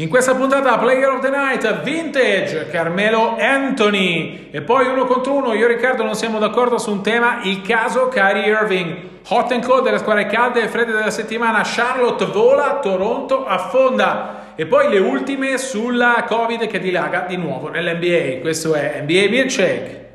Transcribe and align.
In 0.00 0.08
questa 0.08 0.36
puntata 0.36 0.78
Player 0.78 1.08
of 1.08 1.22
the 1.22 1.28
Night 1.28 1.82
Vintage 1.82 2.68
Carmelo 2.70 3.34
Anthony. 3.36 4.46
E 4.52 4.60
poi 4.60 4.86
uno 4.86 5.06
contro 5.06 5.32
uno 5.34 5.54
io 5.54 5.64
e 5.64 5.74
Riccardo 5.74 6.04
non 6.04 6.14
siamo 6.14 6.38
d'accordo 6.38 6.78
su 6.78 6.92
un 6.92 7.02
tema 7.02 7.40
il 7.42 7.62
caso 7.62 8.06
Kyrie 8.06 8.46
Irving. 8.46 8.96
Hot 9.30 9.50
and 9.50 9.64
cold 9.64 9.82
delle 9.82 9.98
squadre 9.98 10.26
calde 10.26 10.62
e 10.62 10.68
fredde 10.68 10.92
della 10.92 11.10
settimana 11.10 11.62
Charlotte 11.64 12.26
vola 12.26 12.78
Toronto 12.80 13.44
affonda. 13.44 14.52
E 14.54 14.66
poi 14.66 14.88
le 14.88 15.00
ultime 15.00 15.58
sulla 15.58 16.24
Covid 16.28 16.68
che 16.68 16.78
dilaga 16.78 17.24
di 17.26 17.36
nuovo 17.36 17.68
nell'NBA 17.68 18.40
questo 18.40 18.74
è 18.74 19.00
NBA 19.02 19.26
Milkshake 19.30 20.07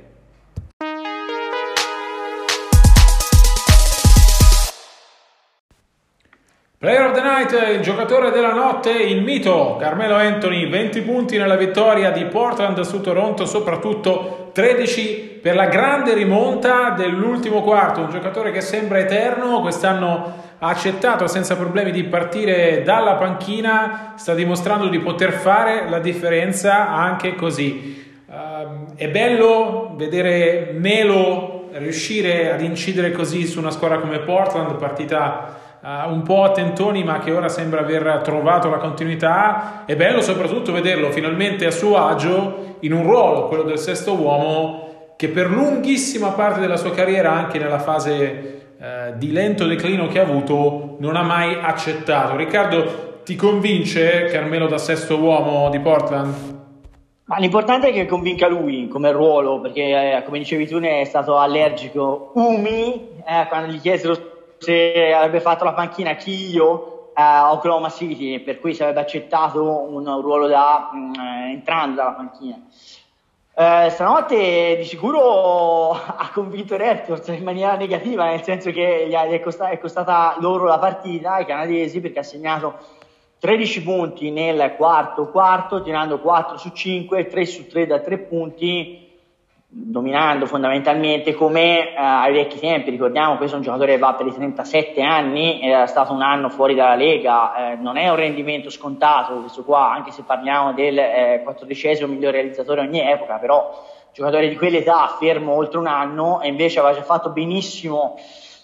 il 7.58 7.82
giocatore 7.82 8.32
della 8.32 8.54
notte, 8.54 8.92
il 8.92 9.22
mito. 9.22 9.78
Carmelo 9.80 10.16
Anthony, 10.16 10.70
20 10.70 11.02
punti 11.02 11.38
nella 11.38 11.56
vittoria 11.56 12.12
di 12.12 12.26
Portland 12.26 12.80
su 12.82 13.02
Toronto, 13.02 13.46
soprattutto 13.46 14.50
13 14.54 15.40
per 15.42 15.56
la 15.56 15.66
grande 15.66 16.14
rimonta 16.14 16.92
dell'ultimo 16.92 17.62
quarto, 17.62 18.02
un 18.02 18.10
giocatore 18.10 18.52
che 18.52 18.62
sembra 18.62 19.00
eterno, 19.00 19.62
quest'anno 19.62 20.42
ha 20.60 20.68
accettato 20.68 21.28
senza 21.28 21.58
problemi 21.58 21.92
di 21.92 22.04
partire 22.04 22.82
dalla 22.84 23.16
panchina, 23.16 24.14
sta 24.16 24.34
dimostrando 24.34 24.88
di 24.88 25.00
poter 25.00 25.34
fare 25.34 25.90
la 25.90 26.00
differenza 26.00 26.90
anche 26.90 27.36
così. 27.36 28.02
Uh, 28.26 28.96
è 28.96 29.10
bello 29.10 29.94
vedere 29.98 30.72
Melo 30.74 31.70
riuscire 31.74 32.52
ad 32.52 32.62
incidere 32.62 33.12
così 33.12 33.46
su 33.46 33.60
una 33.60 33.72
squadra 33.72 34.00
come 34.00 34.20
Portland, 34.20 34.76
partita 34.78 35.62
uh, 35.84 36.12
un 36.12 36.22
po' 36.24 36.44
a 36.44 36.52
tentoni 36.52 37.04
ma 37.04 37.20
che 37.20 37.32
ora 37.32 37.50
sembra 37.50 37.82
aver 37.82 38.22
trovato 38.24 38.70
la 38.70 38.78
continuità. 38.78 39.84
È 39.86 39.96
bello 39.96 40.22
soprattutto 40.22 40.72
vederlo 40.72 41.12
finalmente 41.12 41.66
a 41.66 41.72
suo 41.72 41.98
agio 41.98 42.78
in 42.80 42.94
un 42.94 43.04
ruolo, 43.04 43.48
quello 43.48 43.64
del 43.64 43.78
sesto 43.78 44.16
uomo, 44.16 45.16
che 45.18 45.28
per 45.28 45.50
lunghissima 45.50 46.30
parte 46.30 46.60
della 46.60 46.78
sua 46.78 46.92
carriera, 46.92 47.32
anche 47.32 47.60
nella 47.60 47.80
fase 47.80 48.76
uh, 48.78 49.18
di 49.18 49.32
lento 49.32 49.66
declino 49.66 50.08
che 50.08 50.20
ha 50.20 50.24
avuto, 50.24 50.96
non 51.00 51.16
ha 51.16 51.24
mai 51.24 51.58
accettato. 51.62 52.36
Riccardo, 52.36 53.22
ti 53.24 53.36
convince 53.36 54.26
Carmelo 54.26 54.68
da 54.68 54.78
sesto 54.78 55.18
uomo 55.18 55.70
di 55.70 55.80
Portland? 55.80 56.62
Ma 57.26 57.38
l'importante 57.38 57.88
è 57.88 57.94
che 57.94 58.06
convinca 58.06 58.50
lui 58.50 58.90
come 58.90 59.12
ruolo, 59.12 59.62
perché 59.62 60.18
eh, 60.18 60.24
come 60.24 60.40
dicevi 60.40 60.68
tu 60.68 60.78
ne 60.80 61.00
è 61.00 61.04
stato 61.06 61.38
allergico 61.38 62.32
Umi 62.36 63.12
eh, 63.26 63.48
quando 63.48 63.72
gli 63.72 63.80
chiesero 63.80 64.33
se 64.64 65.14
avrebbe 65.14 65.42
fatto 65.42 65.66
la 65.66 65.74
panchina 65.74 66.16
chi 66.16 66.50
io 66.50 67.12
a 67.14 67.52
Oklahoma 67.52 67.90
City, 67.90 68.40
per 68.40 68.60
cui 68.60 68.74
si 68.74 68.82
avrebbe 68.82 69.02
accettato 69.02 69.62
un, 69.62 70.04
ruolo 70.22 70.48
da 70.48 70.90
mh, 70.92 70.98
mm, 70.98 71.50
entrando 71.52 71.96
dalla 71.96 72.14
panchina. 72.14 72.60
Eh, 73.56 73.90
stanotte 73.92 74.78
di 74.78 74.84
sicuro 74.84 75.92
ha 75.92 76.32
convinto 76.34 76.74
i 76.74 76.78
Raptors 76.78 77.28
in 77.28 77.44
maniera 77.44 77.76
negativa, 77.76 78.26
nel 78.26 78.42
senso 78.42 78.72
che 78.72 79.06
gli 79.08 79.14
è, 79.14 79.40
costata, 79.42 79.70
è 79.70 79.80
costata 79.80 80.36
loro 80.40 80.66
la 80.66 80.80
partita, 80.80 81.34
ai 81.34 81.46
canadesi, 81.46 82.00
perché 82.00 82.20
ha 82.20 82.24
segnato 82.24 82.80
13 83.40 83.84
punti 83.84 84.32
nel 84.32 84.74
quarto 84.78 85.30
quarto, 85.30 85.84
tirando 85.84 86.20
4 86.20 86.58
su 86.58 86.72
5, 86.72 87.28
3 87.28 87.46
su 87.46 87.68
3 87.68 87.86
da 87.86 88.00
3 88.00 88.18
punti 88.20 89.13
dominando 89.76 90.46
fondamentalmente 90.46 91.34
come 91.34 91.90
eh, 91.90 91.96
ai 91.96 92.32
vecchi 92.32 92.60
tempi, 92.60 92.92
ricordiamo 92.92 93.38
questo 93.38 93.56
è 93.56 93.58
un 93.58 93.66
giocatore 93.66 93.94
che 93.94 93.98
va 93.98 94.14
per 94.14 94.28
i 94.28 94.34
37 94.34 95.02
anni, 95.02 95.62
era 95.64 95.88
stato 95.88 96.14
un 96.14 96.22
anno 96.22 96.50
fuori 96.50 96.76
dalla 96.76 96.94
Lega, 96.94 97.72
eh, 97.72 97.76
non 97.78 97.98
è 97.98 98.08
un 98.08 98.16
rendimento 98.16 98.70
scontato 98.70 99.40
questo 99.40 99.64
qua, 99.64 99.92
anche 99.92 100.12
se 100.12 100.22
parliamo 100.22 100.74
del 100.74 101.00
eh, 101.00 101.42
quattordicesimo 101.44 102.08
miglior 102.08 102.34
realizzatore 102.34 102.82
ogni 102.82 103.02
epoca, 103.02 103.40
però 103.40 103.84
giocatore 104.14 104.48
di 104.48 104.56
quell'età 104.56 105.16
fermo 105.20 105.54
oltre 105.54 105.80
un 105.80 105.88
anno 105.88 106.40
e 106.42 106.50
invece 106.50 106.78
aveva 106.78 106.94
già 106.94 107.02
fatto 107.02 107.32
benissimo 107.32 108.20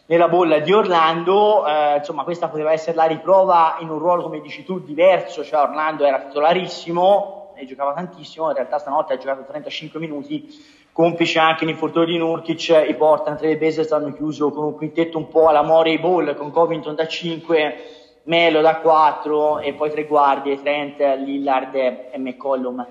nella 0.05 0.27
bolla 0.27 0.59
di 0.59 0.71
Orlando, 0.71 1.65
eh, 1.65 1.97
insomma 1.97 2.23
questa 2.23 2.49
poteva 2.49 2.71
essere 2.71 2.95
la 2.95 3.05
riprova 3.05 3.77
in 3.79 3.89
un 3.89 3.97
ruolo 3.97 4.21
come 4.21 4.41
dici 4.41 4.63
tu 4.63 4.79
diverso, 4.79 5.43
cioè 5.43 5.61
Orlando 5.61 6.05
era 6.05 6.19
titolarissimo 6.19 7.53
e 7.55 7.65
giocava 7.65 7.93
tantissimo, 7.93 8.49
in 8.49 8.55
realtà 8.55 8.77
stanotte 8.77 9.13
ha 9.13 9.17
giocato 9.17 9.43
35 9.43 9.99
minuti 9.99 10.77
complice 10.99 11.39
anche 11.39 11.63
l'infortunio 11.63 12.07
di 12.09 12.17
Nurkic, 12.17 12.87
i 12.89 12.93
Portland 12.93 13.37
Trail 13.37 13.57
Blazers 13.57 13.89
hanno 13.93 14.11
chiuso 14.11 14.51
con 14.51 14.65
un 14.65 14.75
quintetto 14.75 15.17
un 15.17 15.29
po' 15.29 15.47
alla 15.47 15.61
Morey 15.61 15.97
Ball, 15.97 16.35
con 16.35 16.51
Covington 16.51 16.93
da 16.93 17.07
5, 17.07 17.75
Melo 18.23 18.59
da 18.59 18.79
4 18.79 19.59
e 19.59 19.71
poi 19.75 19.91
tre 19.91 20.03
guardie, 20.03 20.61
Trent, 20.61 20.99
Lillard 20.99 21.73
e 21.73 22.17
McCollum. 22.17 22.85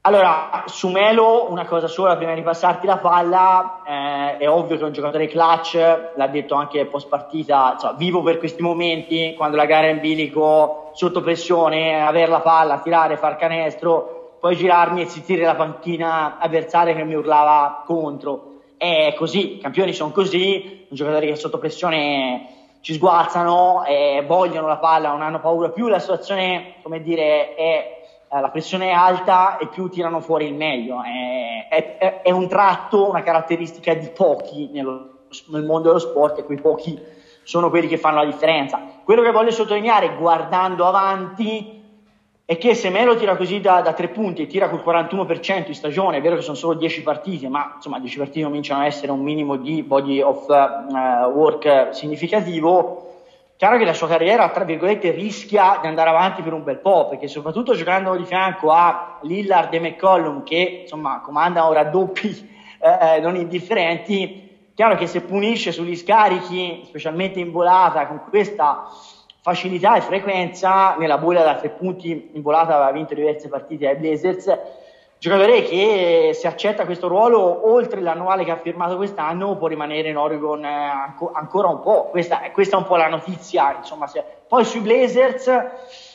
Allora, 0.00 0.64
su 0.64 0.88
Melo 0.88 1.50
una 1.50 1.66
cosa 1.66 1.88
sola 1.88 2.16
prima 2.16 2.32
di 2.32 2.40
passarti 2.40 2.86
la 2.86 2.96
palla, 2.96 3.82
eh, 3.86 4.38
è 4.38 4.48
ovvio 4.48 4.78
che 4.78 4.82
è 4.82 4.86
un 4.86 4.92
giocatore 4.92 5.26
clutch, 5.26 6.12
l'ha 6.16 6.26
detto 6.26 6.54
anche 6.54 6.86
post 6.86 7.06
partita, 7.06 7.76
cioè, 7.78 7.96
vivo 7.96 8.22
per 8.22 8.38
questi 8.38 8.62
momenti, 8.62 9.34
quando 9.36 9.58
la 9.58 9.66
gara 9.66 9.88
è 9.88 9.90
in 9.90 10.00
bilico, 10.00 10.92
sotto 10.94 11.20
pressione, 11.20 12.00
avere 12.02 12.30
la 12.30 12.40
palla, 12.40 12.78
tirare, 12.78 13.18
far 13.18 13.36
canestro, 13.36 14.19
poi 14.40 14.56
girarmi 14.56 15.02
e 15.02 15.06
zittire 15.06 15.44
la 15.44 15.54
panchina 15.54 16.38
avversaria 16.38 16.94
che 16.94 17.04
mi 17.04 17.14
urlava 17.14 17.82
contro. 17.84 18.54
È 18.76 19.14
così, 19.16 19.56
i 19.56 19.58
campioni 19.58 19.92
sono 19.92 20.10
così, 20.10 20.86
i 20.88 20.94
giocatori 20.94 21.26
che 21.26 21.36
sotto 21.36 21.58
pressione 21.58 22.58
ci 22.80 22.94
sguazzano, 22.94 23.84
e 23.84 24.24
vogliono 24.26 24.66
la 24.66 24.78
palla, 24.78 25.10
non 25.10 25.20
hanno 25.20 25.40
paura 25.40 25.68
più, 25.68 25.88
la 25.88 25.98
situazione, 25.98 26.76
come 26.82 27.02
dire, 27.02 27.54
è 27.54 27.98
eh, 28.32 28.40
la 28.40 28.50
pressione 28.50 28.90
è 28.90 28.92
alta 28.92 29.58
e 29.58 29.66
più 29.66 29.88
tirano 29.88 30.20
fuori 30.20 30.46
il 30.46 30.54
meglio. 30.54 31.02
È, 31.02 31.66
è, 31.68 32.22
è 32.22 32.30
un 32.30 32.46
tratto, 32.46 33.08
una 33.08 33.22
caratteristica 33.22 33.92
di 33.94 34.08
pochi 34.08 34.68
nello, 34.72 35.24
nel 35.48 35.64
mondo 35.64 35.88
dello 35.88 35.98
sport 35.98 36.38
e 36.38 36.44
quei 36.44 36.60
pochi 36.60 36.96
sono 37.42 37.70
quelli 37.70 37.88
che 37.88 37.98
fanno 37.98 38.18
la 38.18 38.26
differenza. 38.26 38.80
Quello 39.02 39.22
che 39.22 39.32
voglio 39.32 39.50
sottolineare, 39.50 40.14
guardando 40.16 40.86
avanti, 40.86 41.79
è 42.50 42.58
che 42.58 42.74
se 42.74 42.90
Melo 42.90 43.14
tira 43.14 43.36
così 43.36 43.60
da, 43.60 43.80
da 43.80 43.92
tre 43.92 44.08
punti 44.08 44.42
e 44.42 44.46
tira 44.48 44.68
col 44.68 44.82
41% 44.84 45.68
in 45.68 45.74
stagione, 45.74 46.16
è 46.16 46.20
vero 46.20 46.34
che 46.34 46.42
sono 46.42 46.56
solo 46.56 46.74
10 46.74 47.04
partite, 47.04 47.48
ma 47.48 47.74
insomma 47.76 48.00
10 48.00 48.18
partite 48.18 48.44
cominciano 48.44 48.82
a 48.82 48.86
essere 48.86 49.12
un 49.12 49.20
minimo 49.20 49.54
di 49.54 49.84
body 49.84 50.20
of 50.20 50.48
uh, 50.48 51.28
work 51.28 51.90
significativo, 51.92 53.20
chiaro 53.56 53.78
che 53.78 53.84
la 53.84 53.92
sua 53.92 54.08
carriera, 54.08 54.48
tra 54.48 54.64
virgolette, 54.64 55.12
rischia 55.12 55.78
di 55.80 55.86
andare 55.86 56.08
avanti 56.08 56.42
per 56.42 56.52
un 56.52 56.64
bel 56.64 56.78
po', 56.78 57.06
perché 57.06 57.28
soprattutto 57.28 57.76
giocando 57.76 58.16
di 58.16 58.24
fianco 58.24 58.72
a 58.72 59.20
Lillard 59.22 59.72
e 59.72 59.78
McCollum, 59.78 60.42
che 60.42 60.80
insomma 60.82 61.20
comandano 61.20 61.72
raddoppi 61.72 62.50
eh, 62.82 63.20
non 63.20 63.36
indifferenti, 63.36 64.72
chiaro 64.74 64.96
che 64.96 65.06
se 65.06 65.20
punisce 65.20 65.70
sugli 65.70 65.94
scarichi, 65.94 66.82
specialmente 66.84 67.38
in 67.38 67.52
volata, 67.52 68.08
con 68.08 68.22
questa 68.28 68.88
facilità 69.42 69.96
e 69.96 70.02
frequenza 70.02 70.96
nella 70.96 71.18
bolla 71.18 71.42
da 71.42 71.56
tre 71.56 71.70
punti 71.70 72.30
in 72.32 72.42
volata 72.42 72.74
aveva 72.74 72.92
vinto 72.92 73.14
diverse 73.14 73.48
partite 73.48 73.88
ai 73.88 73.96
Blazers. 73.96 74.58
Giocatore 75.18 75.62
che 75.64 76.30
se 76.32 76.46
accetta 76.46 76.86
questo 76.86 77.06
ruolo 77.06 77.70
oltre 77.70 78.00
l'annuale 78.00 78.42
che 78.42 78.52
ha 78.52 78.56
firmato 78.56 78.96
quest'anno 78.96 79.56
può 79.56 79.66
rimanere 79.66 80.08
in 80.08 80.16
Oregon 80.16 80.64
eh, 80.64 81.14
ancora 81.34 81.68
un 81.68 81.82
po' 81.82 82.08
questa, 82.08 82.40
questa, 82.52 82.76
è 82.76 82.80
un 82.80 82.86
po' 82.86 82.96
la 82.96 83.08
notizia 83.08 83.76
insomma, 83.76 84.06
se... 84.06 84.24
poi 84.48 84.64
sui 84.64 84.80
Blazers 84.80 85.46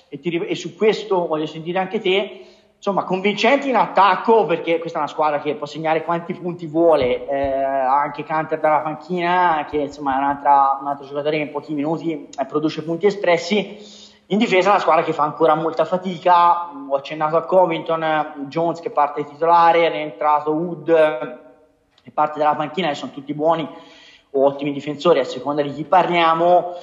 e, 0.10 0.20
ti, 0.20 0.36
e, 0.36 0.56
su 0.56 0.76
questo 0.76 1.28
voglio 1.28 1.46
sentire 1.46 1.78
anche 1.78 2.00
te 2.00 2.46
insomma, 2.86 3.04
convincenti 3.04 3.70
in 3.70 3.76
attacco 3.76 4.46
perché 4.46 4.78
questa 4.78 5.00
è 5.00 5.02
una 5.02 5.10
squadra 5.10 5.40
che 5.40 5.56
può 5.56 5.66
segnare 5.66 6.04
quanti 6.04 6.36
punti 6.36 6.68
vuole, 6.68 7.28
eh, 7.28 7.64
anche 7.64 8.24
Canter 8.24 8.60
dalla 8.60 8.82
panchina 8.82 9.66
che 9.68 9.78
insomma 9.78 10.14
è 10.14 10.18
un 10.20 10.88
altro 10.88 11.08
giocatore 11.08 11.38
che 11.38 11.44
in 11.44 11.52
pochi 11.52 11.74
minuti 11.74 12.30
eh, 12.30 12.46
produce 12.46 12.84
punti 12.84 13.08
espressi. 13.08 14.04
In 14.28 14.38
difesa 14.38 14.70
una 14.70 14.78
squadra 14.78 15.04
che 15.04 15.14
fa 15.14 15.24
ancora 15.24 15.56
molta 15.56 15.84
fatica, 15.84 16.70
ho 16.88 16.96
accennato 16.96 17.38
a 17.38 17.46
Covington, 17.46 18.46
Jones 18.50 18.80
che 18.82 18.92
parte 18.92 19.26
titolare, 19.26 19.88
è 19.88 19.92
rientrato 19.92 20.52
Wood 20.52 20.86
che 22.04 22.12
parte 22.12 22.38
dalla 22.38 22.54
panchina 22.54 22.92
e 22.92 22.94
sono 22.94 23.12
tutti 23.12 23.34
buoni 23.34 23.68
o 24.30 24.46
ottimi 24.46 24.72
difensori 24.72 25.18
a 25.18 25.26
seconda 25.26 25.64
di 25.64 25.74
chi 25.74 25.86
parliamo 25.86 26.74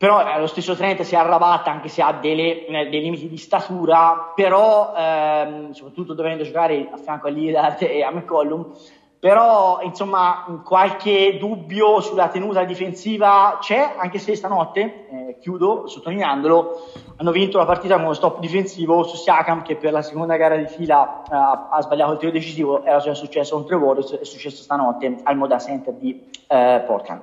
però 0.00 0.26
eh, 0.26 0.40
lo 0.40 0.46
stesso 0.46 0.74
Trent 0.74 1.02
si 1.02 1.14
è 1.14 1.18
arrabatta 1.18 1.70
anche 1.70 1.88
se 1.88 2.00
ha 2.00 2.10
delle, 2.14 2.64
eh, 2.64 2.88
dei 2.88 3.02
limiti 3.02 3.28
di 3.28 3.36
statura, 3.36 4.32
però 4.34 4.94
ehm, 4.96 5.72
soprattutto 5.72 6.14
dovendo 6.14 6.42
giocare 6.42 6.88
a 6.90 6.96
fianco 6.96 7.26
a 7.26 7.30
Lillard 7.30 7.82
e 7.82 8.02
a 8.02 8.10
McCollum, 8.10 8.72
però 9.18 9.80
insomma 9.82 10.62
qualche 10.64 11.36
dubbio 11.38 12.00
sulla 12.00 12.28
tenuta 12.28 12.64
difensiva 12.64 13.58
c'è, 13.60 13.96
anche 13.98 14.18
se 14.18 14.34
stanotte, 14.34 14.80
eh, 14.80 15.36
chiudo 15.38 15.86
sottolineandolo, 15.86 16.92
hanno 17.16 17.30
vinto 17.30 17.58
la 17.58 17.66
partita 17.66 17.96
con 17.96 18.04
uno 18.04 18.14
stop 18.14 18.38
difensivo 18.40 19.02
su 19.02 19.16
Siakam 19.16 19.60
che 19.60 19.76
per 19.76 19.92
la 19.92 20.00
seconda 20.00 20.38
gara 20.38 20.56
di 20.56 20.66
fila 20.66 21.24
eh, 21.24 21.28
ha 21.30 21.78
sbagliato 21.82 22.12
il 22.12 22.18
tiro 22.18 22.32
decisivo, 22.32 22.82
era 22.84 23.00
successo 23.00 23.54
contro 23.54 23.76
i 23.76 23.78
Warriors, 23.78 24.18
è 24.18 24.24
successo 24.24 24.62
stanotte 24.62 25.18
al 25.24 25.36
Moda 25.36 25.58
Center 25.58 25.92
di 25.92 26.24
eh, 26.48 26.84
Portland 26.86 27.20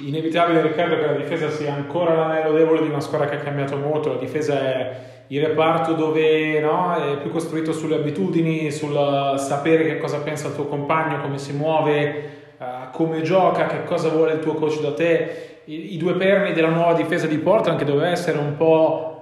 inevitabile 0.00 0.62
Riccardo 0.62 0.96
che 0.96 1.06
la 1.06 1.12
difesa 1.12 1.50
sia 1.50 1.74
ancora 1.74 2.14
l'anello 2.14 2.52
debole 2.52 2.82
di 2.82 2.88
una 2.88 3.00
squadra 3.00 3.28
che 3.28 3.36
ha 3.36 3.40
cambiato 3.40 3.76
molto, 3.76 4.10
la 4.10 4.18
difesa 4.18 4.58
è 4.60 4.96
il 5.28 5.44
reparto 5.44 5.94
dove 5.94 6.60
no, 6.60 6.94
è 6.94 7.18
più 7.18 7.30
costruito 7.30 7.72
sulle 7.72 7.96
abitudini, 7.96 8.70
sul 8.70 9.34
sapere 9.38 9.84
che 9.84 9.98
cosa 9.98 10.18
pensa 10.18 10.48
il 10.48 10.54
tuo 10.54 10.66
compagno, 10.66 11.20
come 11.20 11.38
si 11.38 11.52
muove, 11.52 12.30
uh, 12.58 12.90
come 12.90 13.22
gioca, 13.22 13.66
che 13.66 13.84
cosa 13.84 14.10
vuole 14.10 14.34
il 14.34 14.40
tuo 14.40 14.54
coach 14.54 14.80
da 14.80 14.92
te. 14.92 15.60
I, 15.64 15.94
i 15.94 15.96
due 15.96 16.14
perni 16.14 16.52
della 16.52 16.68
nuova 16.68 16.92
difesa 16.92 17.26
di 17.26 17.38
Portland 17.38 17.78
che 17.78 17.84
doveva 17.84 18.08
essere 18.08 18.36
un 18.36 18.56
po' 18.56 19.12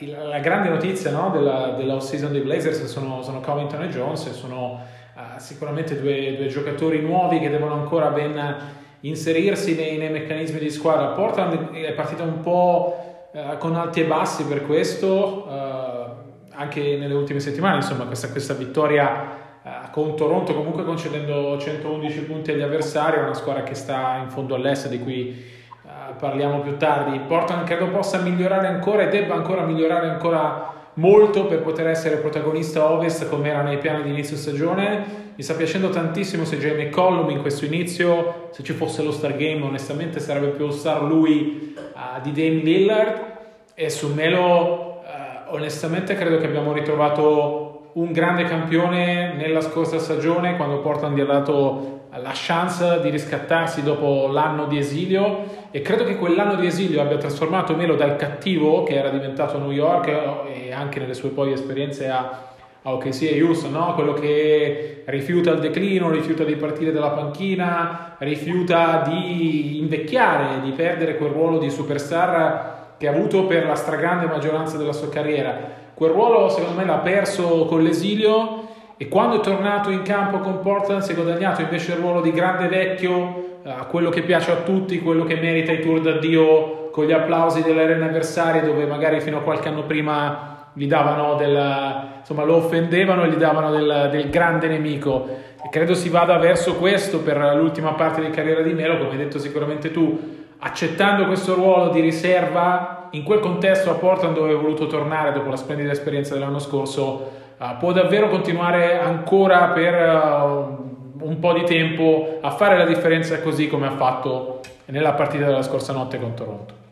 il, 0.00 0.16
la 0.28 0.38
grande 0.40 0.68
notizia 0.68 1.10
no, 1.10 1.30
della, 1.30 1.74
della 1.76 2.00
season 2.00 2.32
dei 2.32 2.42
Blazers 2.42 2.84
sono, 2.84 3.22
sono 3.22 3.40
Covington 3.40 3.82
e 3.82 3.88
Jones 3.88 4.30
sono 4.32 4.80
uh, 5.14 5.20
sicuramente 5.38 6.00
due, 6.00 6.36
due 6.36 6.46
giocatori 6.48 7.00
nuovi 7.00 7.38
che 7.38 7.48
devono 7.48 7.74
ancora 7.74 8.08
ben 8.08 8.84
inserirsi 9.00 9.74
nei, 9.74 9.96
nei, 9.96 10.10
meccanismi 10.10 10.58
di 10.58 10.70
squadra. 10.70 11.08
Portland 11.08 11.72
è 11.72 11.92
partita 11.92 12.22
un 12.22 12.40
po' 12.40 13.28
eh, 13.32 13.56
con 13.58 13.74
alti 13.76 14.00
e 14.00 14.04
bassi 14.04 14.44
per 14.44 14.64
questo, 14.66 15.46
eh, 15.48 16.04
anche 16.50 16.96
nelle 16.96 17.14
ultime 17.14 17.40
settimane, 17.40 17.76
insomma, 17.76 18.04
questa, 18.04 18.30
questa 18.30 18.54
vittoria 18.54 19.60
eh, 19.62 19.70
con 19.90 20.16
Toronto 20.16 20.54
comunque 20.54 20.84
concedendo 20.84 21.58
111 21.58 22.20
punti 22.22 22.52
agli 22.52 22.62
avversari, 22.62 23.18
è 23.18 23.22
una 23.22 23.34
squadra 23.34 23.62
che 23.62 23.74
sta 23.74 24.18
in 24.22 24.30
fondo 24.30 24.54
all'est 24.54 24.88
di 24.88 25.00
cui 25.00 25.28
eh, 25.28 26.14
parliamo 26.18 26.60
più 26.60 26.76
tardi. 26.76 27.18
Portland 27.20 27.66
credo 27.66 27.88
possa 27.88 28.18
migliorare 28.18 28.68
ancora 28.68 29.02
e 29.02 29.08
debba 29.08 29.34
ancora 29.34 29.62
migliorare 29.64 30.08
ancora 30.08 30.72
molto 30.94 31.46
per 31.46 31.60
poter 31.60 31.88
essere 31.88 32.16
protagonista 32.16 32.90
ovest 32.90 33.28
come 33.28 33.50
era 33.50 33.60
nei 33.60 33.76
piani 33.78 34.02
di 34.02 34.10
inizio 34.10 34.36
stagione 34.36 35.25
mi 35.36 35.42
sta 35.42 35.52
piacendo 35.52 35.90
tantissimo 35.90 36.46
se 36.46 36.56
Jamie 36.56 36.88
Collum 36.88 37.28
in 37.28 37.42
questo 37.42 37.66
inizio, 37.66 38.48
se 38.52 38.62
ci 38.62 38.72
fosse 38.72 39.02
lo 39.02 39.12
Star 39.12 39.36
Game, 39.36 39.62
onestamente 39.62 40.18
sarebbe 40.18 40.46
più 40.46 40.70
star 40.70 41.02
lui 41.02 41.74
uh, 41.76 42.22
di 42.22 42.32
Dame 42.32 42.62
Lillard. 42.62 43.34
E 43.74 43.90
su 43.90 44.14
Melo, 44.14 45.02
uh, 45.02 45.54
onestamente, 45.54 46.14
credo 46.14 46.38
che 46.38 46.46
abbiamo 46.46 46.72
ritrovato 46.72 47.90
un 47.92 48.12
grande 48.12 48.44
campione 48.44 49.34
nella 49.34 49.60
scorsa 49.60 49.98
stagione 49.98 50.56
quando 50.56 50.80
Portland 50.80 51.14
gli 51.14 51.20
ha 51.20 51.26
dato 51.26 52.04
la 52.12 52.32
chance 52.32 53.00
di 53.02 53.10
riscattarsi 53.10 53.82
dopo 53.82 54.28
l'anno 54.28 54.64
di 54.64 54.78
esilio 54.78 55.68
e 55.70 55.82
credo 55.82 56.04
che 56.04 56.16
quell'anno 56.16 56.54
di 56.54 56.66
esilio 56.66 57.02
abbia 57.02 57.18
trasformato 57.18 57.74
Melo 57.74 57.94
dal 57.94 58.16
cattivo 58.16 58.84
che 58.84 58.94
era 58.94 59.10
diventato 59.10 59.56
a 59.56 59.60
New 59.60 59.70
York 59.70 60.08
e 60.48 60.72
anche 60.72 60.98
nelle 60.98 61.12
sue 61.12 61.28
poi 61.28 61.52
esperienze 61.52 62.08
a 62.08 62.54
a 62.86 62.92
OKC 62.92 63.22
e 63.22 63.42
Houston, 63.42 63.72
no? 63.72 63.94
quello 63.94 64.12
che 64.12 65.02
rifiuta 65.06 65.50
il 65.50 65.58
declino, 65.58 66.08
rifiuta 66.08 66.44
di 66.44 66.54
partire 66.54 66.92
dalla 66.92 67.10
panchina, 67.10 68.14
rifiuta 68.18 69.02
di 69.04 69.78
invecchiare, 69.78 70.60
di 70.62 70.70
perdere 70.70 71.16
quel 71.16 71.30
ruolo 71.30 71.58
di 71.58 71.68
superstar 71.68 72.94
che 72.96 73.08
ha 73.08 73.10
avuto 73.10 73.44
per 73.46 73.66
la 73.66 73.74
stragrande 73.74 74.26
maggioranza 74.26 74.76
della 74.76 74.92
sua 74.92 75.08
carriera. 75.08 75.84
Quel 75.94 76.12
ruolo 76.12 76.48
secondo 76.48 76.78
me 76.78 76.84
l'ha 76.84 76.98
perso 76.98 77.64
con 77.64 77.82
l'esilio 77.82 78.68
e 78.96 79.08
quando 79.08 79.38
è 79.38 79.40
tornato 79.40 79.90
in 79.90 80.02
campo 80.02 80.38
con 80.38 80.60
Portland 80.60 81.02
si 81.02 81.10
è 81.10 81.14
guadagnato 81.16 81.62
invece 81.62 81.92
il 81.92 81.98
ruolo 81.98 82.20
di 82.20 82.30
grande 82.30 82.68
vecchio, 82.68 83.58
eh, 83.64 83.74
quello 83.90 84.10
che 84.10 84.22
piace 84.22 84.52
a 84.52 84.56
tutti, 84.58 85.00
quello 85.00 85.24
che 85.24 85.34
merita 85.34 85.72
i 85.72 85.80
tour 85.80 86.00
d'addio 86.00 86.90
con 86.92 87.04
gli 87.04 87.12
applausi 87.12 87.62
delle 87.62 87.82
arene 87.82 88.04
avversarie 88.04 88.62
dove 88.62 88.86
magari 88.86 89.20
fino 89.20 89.38
a 89.38 89.42
qualche 89.42 89.68
anno 89.68 89.82
prima 89.82 90.55
gli 90.76 90.86
davano 90.86 91.36
del, 91.36 92.18
insomma, 92.18 92.44
lo 92.44 92.56
offendevano 92.56 93.24
e 93.24 93.30
gli 93.30 93.36
davano 93.36 93.70
del, 93.70 94.08
del, 94.10 94.28
grande 94.28 94.68
nemico. 94.68 95.26
E 95.64 95.70
credo 95.70 95.94
si 95.94 96.10
vada 96.10 96.36
verso 96.36 96.76
questo 96.76 97.20
per 97.20 97.38
l'ultima 97.56 97.94
parte 97.94 98.20
di 98.20 98.28
carriera 98.28 98.60
di 98.60 98.74
Melo, 98.74 98.98
come 98.98 99.12
hai 99.12 99.16
detto 99.16 99.38
sicuramente 99.38 99.90
tu, 99.90 100.44
accettando 100.58 101.26
questo 101.26 101.54
ruolo 101.54 101.88
di 101.88 102.00
riserva 102.00 103.08
in 103.12 103.22
quel 103.22 103.40
contesto 103.40 103.90
a 103.90 103.94
Portland 103.94 104.34
dove 104.34 104.52
è 104.52 104.56
voluto 104.56 104.86
tornare 104.86 105.32
dopo 105.32 105.48
la 105.48 105.56
splendida 105.56 105.92
esperienza 105.92 106.34
dell'anno 106.34 106.58
scorso, 106.58 107.30
uh, 107.56 107.64
può 107.78 107.92
davvero 107.92 108.28
continuare 108.28 109.00
ancora 109.00 109.68
per 109.68 109.94
uh, 109.94 111.24
un 111.24 111.38
po' 111.38 111.54
di 111.54 111.64
tempo 111.64 112.38
a 112.42 112.50
fare 112.50 112.76
la 112.76 112.84
differenza 112.84 113.40
così 113.40 113.66
come 113.66 113.86
ha 113.86 113.92
fatto 113.92 114.60
nella 114.86 115.14
partita 115.14 115.46
della 115.46 115.62
scorsa 115.62 115.94
notte 115.94 116.20
con 116.20 116.34
Toronto. 116.34 116.85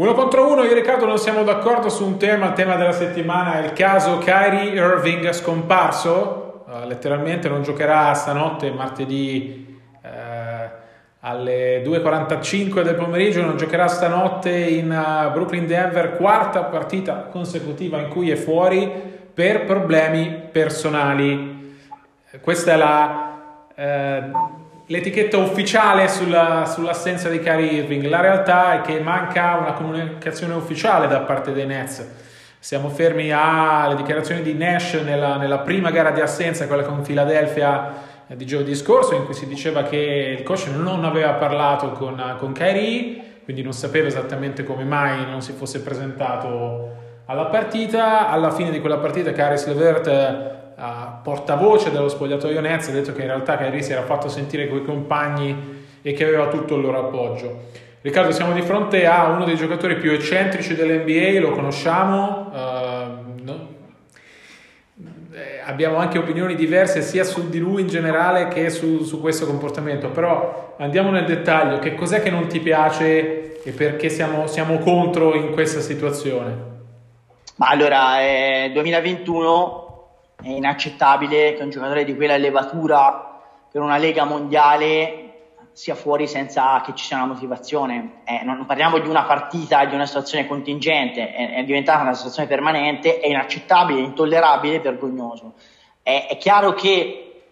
Uno 0.00 0.14
contro 0.14 0.50
uno, 0.50 0.62
io 0.62 0.70
e 0.70 0.74
Riccardo 0.74 1.04
non 1.04 1.18
siamo 1.18 1.42
d'accordo 1.42 1.90
su 1.90 2.06
un 2.06 2.16
tema, 2.16 2.46
il 2.46 2.52
tema 2.54 2.76
della 2.76 2.90
settimana 2.90 3.60
è 3.60 3.64
il 3.66 3.74
caso 3.74 4.16
Kyrie 4.16 4.72
Irving 4.72 5.30
scomparso, 5.32 6.64
uh, 6.66 6.86
letteralmente 6.86 7.50
non 7.50 7.62
giocherà 7.62 8.14
stanotte, 8.14 8.70
martedì 8.70 9.78
uh, 10.02 10.08
alle 11.20 11.82
2.45 11.84 12.80
del 12.80 12.94
pomeriggio, 12.94 13.44
non 13.44 13.58
giocherà 13.58 13.88
stanotte 13.88 14.50
in 14.50 14.90
uh, 14.90 15.32
Brooklyn-Denver, 15.32 16.16
quarta 16.16 16.62
partita 16.62 17.28
consecutiva 17.30 17.98
in 17.98 18.08
cui 18.08 18.30
è 18.30 18.36
fuori 18.36 18.90
per 19.34 19.66
problemi 19.66 20.48
personali. 20.50 21.76
Questa 22.40 22.72
è 22.72 22.76
la 22.76 23.28
l'etichetta 24.90 25.38
ufficiale 25.38 26.08
sulla, 26.08 26.66
sull'assenza 26.66 27.28
di 27.28 27.38
Kyrie 27.38 27.70
Irving. 27.74 28.06
La 28.06 28.20
realtà 28.20 28.74
è 28.74 28.80
che 28.80 28.98
manca 28.98 29.54
una 29.54 29.72
comunicazione 29.72 30.54
ufficiale 30.54 31.06
da 31.06 31.20
parte 31.20 31.52
dei 31.52 31.64
Nets. 31.64 32.04
Siamo 32.58 32.88
fermi 32.88 33.30
alle 33.32 33.94
dichiarazioni 33.94 34.42
di 34.42 34.52
Nash 34.52 34.94
nella, 34.94 35.36
nella 35.36 35.60
prima 35.60 35.90
gara 35.92 36.10
di 36.10 36.20
assenza, 36.20 36.66
quella 36.66 36.82
con 36.82 37.02
Philadelphia 37.02 37.94
eh, 38.26 38.34
di 38.34 38.44
giovedì 38.44 38.74
scorso, 38.74 39.14
in 39.14 39.24
cui 39.26 39.34
si 39.34 39.46
diceva 39.46 39.84
che 39.84 40.36
il 40.36 40.42
coach 40.42 40.66
non 40.74 41.04
aveva 41.04 41.34
parlato 41.34 41.92
con, 41.92 42.34
con 42.38 42.52
Kyrie, 42.52 43.38
quindi 43.44 43.62
non 43.62 43.72
sapeva 43.72 44.08
esattamente 44.08 44.64
come 44.64 44.82
mai 44.82 45.24
non 45.24 45.40
si 45.40 45.52
fosse 45.52 45.82
presentato 45.82 46.96
alla 47.26 47.46
partita. 47.46 48.28
Alla 48.28 48.50
fine 48.50 48.72
di 48.72 48.80
quella 48.80 48.98
partita, 48.98 49.30
Caris 49.30 49.66
Levert 49.68 50.59
uh, 50.80 51.22
portavoce 51.22 51.90
dello 51.90 52.08
spogliatoio 52.08 52.60
Nets 52.60 52.88
ha 52.88 52.92
detto 52.92 53.12
che 53.12 53.20
in 53.20 53.28
realtà 53.28 53.56
Kyrie 53.56 53.82
si 53.82 53.92
era 53.92 54.02
fatto 54.02 54.28
sentire 54.28 54.68
coi 54.68 54.82
compagni 54.82 55.78
e 56.02 56.12
che 56.12 56.24
aveva 56.24 56.48
tutto 56.48 56.76
il 56.76 56.82
loro 56.82 57.06
appoggio. 57.06 57.68
Riccardo, 58.00 58.32
siamo 58.32 58.54
di 58.54 58.62
fronte 58.62 59.06
a 59.06 59.28
uno 59.28 59.44
dei 59.44 59.56
giocatori 59.56 59.96
più 59.96 60.10
eccentrici 60.10 60.74
dell'NBA, 60.74 61.38
lo 61.38 61.52
conosciamo, 61.52 62.50
uh, 62.50 63.42
no? 63.42 63.68
eh, 65.32 65.60
abbiamo 65.64 65.96
anche 65.96 66.18
opinioni 66.18 66.54
diverse 66.54 67.02
sia 67.02 67.24
su 67.24 67.50
di 67.50 67.58
lui 67.58 67.82
in 67.82 67.88
generale 67.88 68.48
che 68.48 68.70
su, 68.70 69.04
su, 69.04 69.20
questo 69.20 69.44
comportamento, 69.44 70.08
però 70.08 70.76
andiamo 70.78 71.10
nel 71.10 71.26
dettaglio, 71.26 71.78
che 71.78 71.94
cos'è 71.94 72.22
che 72.22 72.30
non 72.30 72.46
ti 72.46 72.60
piace 72.60 73.62
e 73.62 73.70
perché 73.72 74.08
siamo, 74.08 74.46
siamo 74.46 74.78
contro 74.78 75.34
in 75.34 75.52
questa 75.52 75.80
situazione? 75.80 76.68
Ma 77.56 77.68
allora, 77.68 78.22
eh, 78.22 78.70
2021 78.72 79.79
è 80.42 80.48
inaccettabile 80.48 81.54
che 81.54 81.62
un 81.62 81.70
giocatore 81.70 82.04
di 82.04 82.14
quella 82.14 82.36
levatura 82.36 83.40
per 83.70 83.80
una 83.80 83.96
lega 83.96 84.24
mondiale 84.24 85.26
sia 85.72 85.94
fuori 85.94 86.26
senza 86.26 86.80
che 86.80 86.94
ci 86.94 87.04
sia 87.04 87.16
una 87.16 87.26
motivazione. 87.26 88.22
Eh, 88.24 88.42
non 88.44 88.66
parliamo 88.66 88.98
di 88.98 89.08
una 89.08 89.24
partita, 89.24 89.84
di 89.84 89.94
una 89.94 90.06
situazione 90.06 90.46
contingente, 90.46 91.32
è, 91.32 91.54
è 91.54 91.64
diventata 91.64 92.02
una 92.02 92.14
situazione 92.14 92.48
permanente, 92.48 93.20
è 93.20 93.28
inaccettabile, 93.28 94.00
intollerabile, 94.00 94.80
vergognoso. 94.80 95.54
È, 96.02 96.26
è 96.28 96.36
chiaro 96.36 96.74
che 96.74 97.42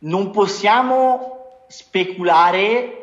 non 0.00 0.30
possiamo 0.30 1.64
speculare 1.66 2.96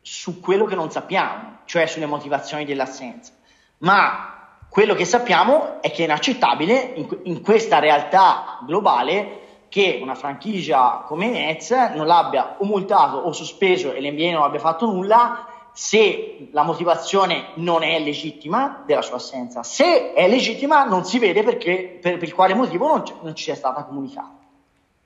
su 0.00 0.40
quello 0.40 0.64
che 0.64 0.74
non 0.74 0.90
sappiamo 0.90 1.54
cioè 1.64 1.86
sulle 1.86 2.06
motivazioni 2.06 2.64
dell'assenza, 2.64 3.32
ma 3.78 4.33
quello 4.74 4.94
che 4.94 5.04
sappiamo 5.04 5.80
è 5.80 5.92
che 5.92 6.02
è 6.02 6.04
inaccettabile 6.06 6.94
in, 6.96 7.06
in 7.22 7.42
questa 7.42 7.78
realtà 7.78 8.58
globale 8.66 9.42
che 9.68 10.00
una 10.02 10.16
franchigia 10.16 11.04
come 11.06 11.28
Nets 11.28 11.70
non 11.94 12.08
l'abbia 12.08 12.56
o 12.58 12.64
multato 12.64 13.18
o 13.18 13.30
sospeso 13.30 13.92
e 13.92 14.00
l'NBA 14.00 14.32
non 14.32 14.42
abbia 14.42 14.58
fatto 14.58 14.86
nulla 14.86 15.46
se 15.72 16.48
la 16.50 16.64
motivazione 16.64 17.50
non 17.54 17.84
è 17.84 18.00
legittima 18.00 18.82
della 18.84 19.02
sua 19.02 19.18
assenza. 19.18 19.62
Se 19.62 20.12
è 20.12 20.28
legittima 20.28 20.82
non 20.82 21.04
si 21.04 21.20
vede 21.20 21.44
perché, 21.44 22.00
per, 22.02 22.16
per 22.16 22.34
quale 22.34 22.54
motivo 22.54 22.88
non, 22.88 23.04
non 23.22 23.36
ci 23.36 23.44
sia 23.44 23.54
stata 23.54 23.84
comunicata. 23.84 24.38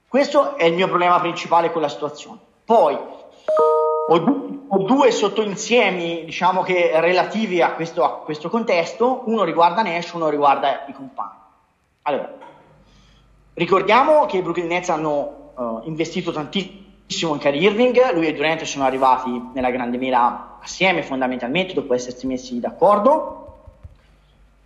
Questo 0.09 0.57
è 0.57 0.65
il 0.65 0.73
mio 0.73 0.89
problema 0.89 1.21
principale 1.21 1.71
con 1.71 1.83
la 1.83 1.91
situazione. 1.91 2.39
Poi 2.65 2.97
ho, 4.09 4.19
du- 4.19 4.58
ho 4.69 4.79
due 4.79 5.11
sottoinsiemi 5.11 6.25
diciamo 6.25 6.63
che 6.63 6.93
relativi 7.01 7.63
a 7.63 7.73
questo, 7.73 8.05
a 8.05 8.19
questo 8.19 8.51
contesto, 8.51 9.23
uno 9.27 9.45
riguarda 9.45 9.83
Nash, 9.83 10.13
uno 10.13 10.29
riguarda 10.29 10.85
i 10.87 10.93
compagni. 10.93 11.37
Allora, 12.03 12.39
Ricordiamo 13.59 14.25
che 14.27 14.37
i 14.37 14.43
Brooklyn 14.43 14.69
Nets 14.69 14.89
hanno 14.89 15.51
uh, 15.57 15.81
investito 15.83 16.31
tantissimo 16.31 17.35
in 17.35 17.41
Kyrie 17.41 17.63
Irving, 17.63 18.13
lui 18.13 18.29
e 18.29 18.33
Durant 18.33 18.63
sono 18.63 18.85
arrivati 18.85 19.51
nella 19.53 19.71
grande 19.71 19.99
mela 19.99 20.59
assieme 20.63 21.03
fondamentalmente 21.03 21.75
dopo 21.75 21.93
essersi 21.93 22.29
messi 22.29 22.61
d'accordo. 22.61 23.63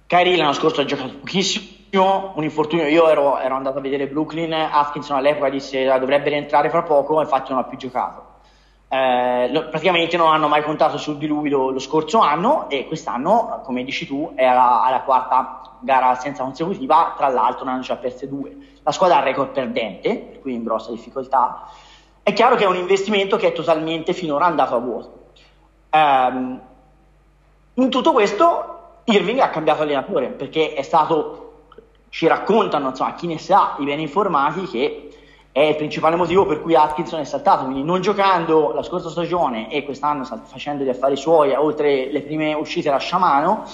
Kyrie 0.06 0.36
l'anno 0.36 0.52
scorso 0.52 0.82
ha 0.82 0.84
giocato 0.84 1.14
pochissimo, 1.20 2.34
un 2.36 2.44
infortunio, 2.44 2.86
io 2.86 3.08
ero, 3.08 3.38
ero 3.38 3.54
andato 3.54 3.78
a 3.78 3.80
vedere 3.80 4.06
Brooklyn, 4.08 4.52
Atkinson 4.52 5.16
all'epoca 5.16 5.48
disse 5.48 5.84
che 5.84 5.98
dovrebbe 5.98 6.28
rientrare 6.28 6.68
fra 6.68 6.82
poco, 6.82 7.18
infatti 7.22 7.50
non 7.50 7.60
ha 7.60 7.64
più 7.64 7.78
giocato. 7.78 8.31
Eh, 8.92 9.50
lo, 9.50 9.70
praticamente 9.70 10.18
non 10.18 10.34
hanno 10.34 10.48
mai 10.48 10.62
contato 10.62 10.98
su 10.98 11.16
di 11.16 11.26
lui 11.26 11.48
lo, 11.48 11.70
lo, 11.70 11.78
scorso 11.78 12.18
anno 12.18 12.68
e 12.68 12.86
quest'anno, 12.86 13.62
come 13.64 13.84
dici 13.84 14.06
tu, 14.06 14.32
è 14.34 14.44
alla, 14.44 14.82
alla 14.82 15.00
quarta 15.00 15.78
gara 15.80 16.14
senza 16.16 16.42
consecutiva, 16.42 17.14
tra 17.16 17.28
l'altro 17.28 17.64
ne 17.64 17.70
hanno 17.70 17.80
già 17.80 17.96
perse 17.96 18.28
due. 18.28 18.54
La 18.82 18.92
squadra 18.92 19.16
ha 19.16 19.20
il 19.20 19.24
record 19.24 19.48
perdente, 19.48 20.14
per 20.18 20.40
cui 20.40 20.52
in 20.52 20.62
grossa 20.62 20.90
difficoltà. 20.90 21.68
È 22.22 22.34
chiaro 22.34 22.54
che 22.54 22.64
è 22.64 22.66
un 22.66 22.76
investimento 22.76 23.38
che 23.38 23.48
è 23.48 23.52
totalmente 23.52 24.12
finora 24.12 24.44
andato 24.44 24.74
a 24.74 24.78
vuoto. 24.78 25.20
Um, 25.90 26.60
in 27.72 27.88
tutto 27.88 28.12
questo 28.12 29.00
Irving 29.04 29.38
ha 29.38 29.48
cambiato 29.48 29.82
allenatore 29.82 30.28
perché 30.28 30.74
è 30.74 30.82
stato, 30.82 31.68
ci 32.10 32.26
raccontano, 32.26 32.90
insomma, 32.90 33.14
chi 33.14 33.26
ne 33.26 33.38
sa, 33.38 33.74
i 33.78 33.84
ben 33.84 34.00
informati, 34.00 34.66
che 34.66 35.01
è 35.52 35.60
il 35.60 35.76
principale 35.76 36.16
motivo 36.16 36.46
per 36.46 36.62
cui 36.62 36.74
Atkinson 36.74 37.20
è 37.20 37.24
saltato, 37.24 37.64
quindi 37.64 37.82
non 37.82 38.00
giocando 38.00 38.72
la 38.72 38.82
scorsa 38.82 39.10
stagione 39.10 39.70
e 39.70 39.84
quest'anno 39.84 40.24
facendo 40.24 40.82
gli 40.82 40.88
affari 40.88 41.14
suoi, 41.14 41.52
oltre 41.52 42.10
le 42.10 42.22
prime 42.22 42.54
uscite 42.54 42.88
da 42.88 42.96
Sciamano, 42.96 43.64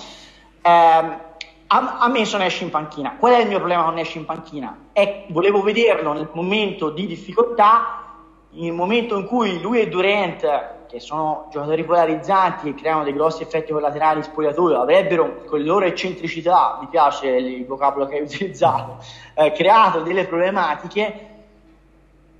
ehm, 0.60 1.20
ha, 1.68 1.98
ha, 1.98 2.08
messo 2.08 2.36
Nash 2.36 2.62
in 2.62 2.70
panchina. 2.70 3.14
Qual 3.16 3.32
è 3.32 3.40
il 3.40 3.46
mio 3.46 3.58
problema 3.58 3.84
con 3.84 3.94
Nash 3.94 4.16
in 4.16 4.24
panchina? 4.24 4.76
È, 4.92 5.26
volevo 5.28 5.62
vederlo 5.62 6.12
nel 6.12 6.28
momento 6.32 6.90
di 6.90 7.06
difficoltà, 7.06 8.06
nel 8.50 8.72
momento 8.72 9.16
in 9.16 9.26
cui 9.26 9.60
lui 9.60 9.78
e 9.80 9.88
Durant, 9.88 10.86
che 10.88 10.98
sono 10.98 11.46
giocatori 11.52 11.84
polarizzanti 11.84 12.70
e 12.70 12.74
creano 12.74 13.04
dei 13.04 13.12
grossi 13.12 13.42
effetti 13.42 13.70
collaterali 13.70 14.24
spogliatoio, 14.24 14.80
avrebbero 14.80 15.44
con 15.44 15.60
le 15.60 15.64
loro 15.64 15.84
eccentricità, 15.84 16.78
mi 16.80 16.88
piace 16.88 17.28
il 17.28 17.66
vocabolo 17.66 18.06
che 18.06 18.16
hai 18.16 18.22
utilizzato, 18.26 18.96
eh, 19.34 19.52
creato 19.52 20.00
delle 20.00 20.24
problematiche 20.24 21.36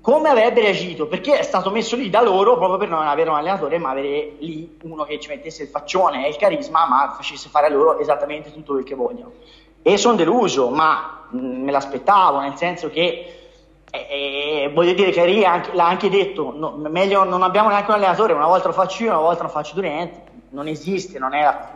come 0.09 0.29
avrebbe 0.29 0.61
reagito? 0.61 1.05
Perché 1.05 1.37
è 1.37 1.43
stato 1.43 1.69
messo 1.69 1.95
lì 1.95 2.09
da 2.09 2.23
loro 2.23 2.57
proprio 2.57 2.79
per 2.79 2.89
non 2.89 3.05
avere 3.05 3.29
un 3.29 3.35
allenatore, 3.35 3.77
ma 3.77 3.91
avere 3.91 4.37
lì 4.39 4.77
uno 4.81 5.03
che 5.03 5.19
ci 5.19 5.29
mettesse 5.29 5.61
il 5.61 5.69
faccione 5.69 6.25
e 6.25 6.29
il 6.29 6.35
carisma, 6.35 6.87
ma 6.87 7.13
facesse 7.15 7.47
fare 7.47 7.67
a 7.67 7.69
loro 7.69 7.99
esattamente 7.99 8.51
tutto 8.51 8.73
quel 8.73 8.83
che 8.83 8.95
vogliono. 8.95 9.33
E 9.83 9.97
sono 9.97 10.15
deluso, 10.15 10.69
ma 10.69 11.27
me 11.29 11.69
l'aspettavo, 11.69 12.39
nel 12.39 12.55
senso 12.55 12.89
che 12.89 13.35
eh, 13.91 14.07
eh, 14.09 14.71
voglio 14.73 14.93
dire 14.93 15.11
che 15.11 15.23
Ria 15.25 15.51
anche, 15.51 15.75
l'ha 15.75 15.87
anche 15.87 16.09
detto, 16.09 16.53
no, 16.55 16.71
meglio 16.89 17.23
non 17.23 17.43
abbiamo 17.43 17.69
neanche 17.69 17.91
un 17.91 17.97
allenatore, 17.97 18.33
una 18.33 18.47
volta 18.47 18.67
lo 18.67 18.73
faccio 18.73 19.03
io, 19.03 19.11
una 19.11 19.21
volta 19.21 19.43
lo 19.43 19.49
faccio 19.49 19.75
Durant, 19.75 20.21
non 20.49 20.67
esiste, 20.67 21.19
non 21.19 21.35
è 21.35 21.43
la, 21.43 21.71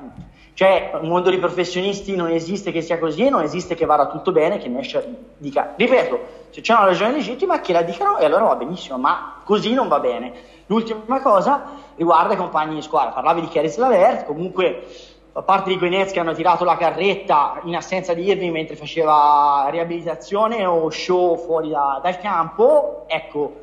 cioè, 0.54 0.92
un 1.02 1.08
mondo 1.08 1.32
di 1.32 1.40
professionisti 1.40 2.16
non 2.16 2.30
esiste 2.30 2.72
che 2.72 2.82
sia 2.82 3.00
così, 3.00 3.28
non 3.28 3.42
esiste 3.42 3.74
che 3.74 3.86
vada 3.86 4.08
tutto 4.08 4.32
bene, 4.32 4.60
che 4.60 4.68
Nash 4.68 5.04
dica, 5.38 5.74
ripeto, 5.76 6.20
se 6.52 6.62
c'è 6.62 6.74
una 6.74 6.86
ragione 6.86 7.14
legittima 7.14 7.60
che 7.60 7.74
la 7.74 7.82
dicano 7.82 8.20
e 8.20 8.26
allora 8.26 8.46
va 8.46 8.56
benissimo, 8.56 9.00
ma 9.00 9.42
così 9.44 9.74
non 9.74 9.88
va 9.88 10.00
bene. 10.00 10.32
L'ultima 10.68 11.22
cosa 11.22 11.64
riguarda 11.96 12.34
i 12.34 12.38
compagni 12.38 12.76
di 12.76 12.84
squadra, 12.84 13.12
parlavi 13.12 13.42
di 13.42 13.48
Caris 13.48 13.78
Lavert, 13.78 14.26
comunque 14.26 14.86
fa 15.32 15.42
parte 15.42 15.72
di 15.72 15.80
quei 15.80 15.90
Nets 15.90 16.12
che 16.12 16.20
hanno 16.20 16.36
tirato 16.36 16.64
la 16.64 16.78
carretta 16.78 17.60
in 17.64 17.76
assenza 17.76 18.14
di 18.14 18.24
Irving 18.24 18.52
mentre 18.52 18.76
faceva 18.76 19.68
riabilitazione 19.72 20.64
o 20.68 20.92
show 20.92 21.36
fuori 21.36 21.70
da, 21.70 22.00
dal 22.04 22.20
campo, 22.20 23.06
ecco, 23.08 23.63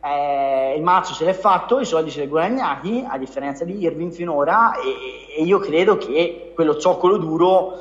eh, 0.00 0.74
il 0.76 0.82
mazzo 0.82 1.12
se 1.14 1.24
l'è 1.24 1.32
fatto, 1.32 1.80
i 1.80 1.84
soldi 1.84 2.10
se 2.10 2.20
li 2.20 2.26
ha 2.26 2.28
guadagnati, 2.28 3.04
a 3.06 3.18
differenza 3.18 3.64
di 3.64 3.78
Irving 3.80 4.12
finora, 4.12 4.72
e, 4.78 5.40
e, 5.40 5.42
io 5.42 5.58
credo 5.58 5.96
che 5.96 6.52
quello 6.54 6.78
zoccolo 6.78 7.16
duro 7.16 7.78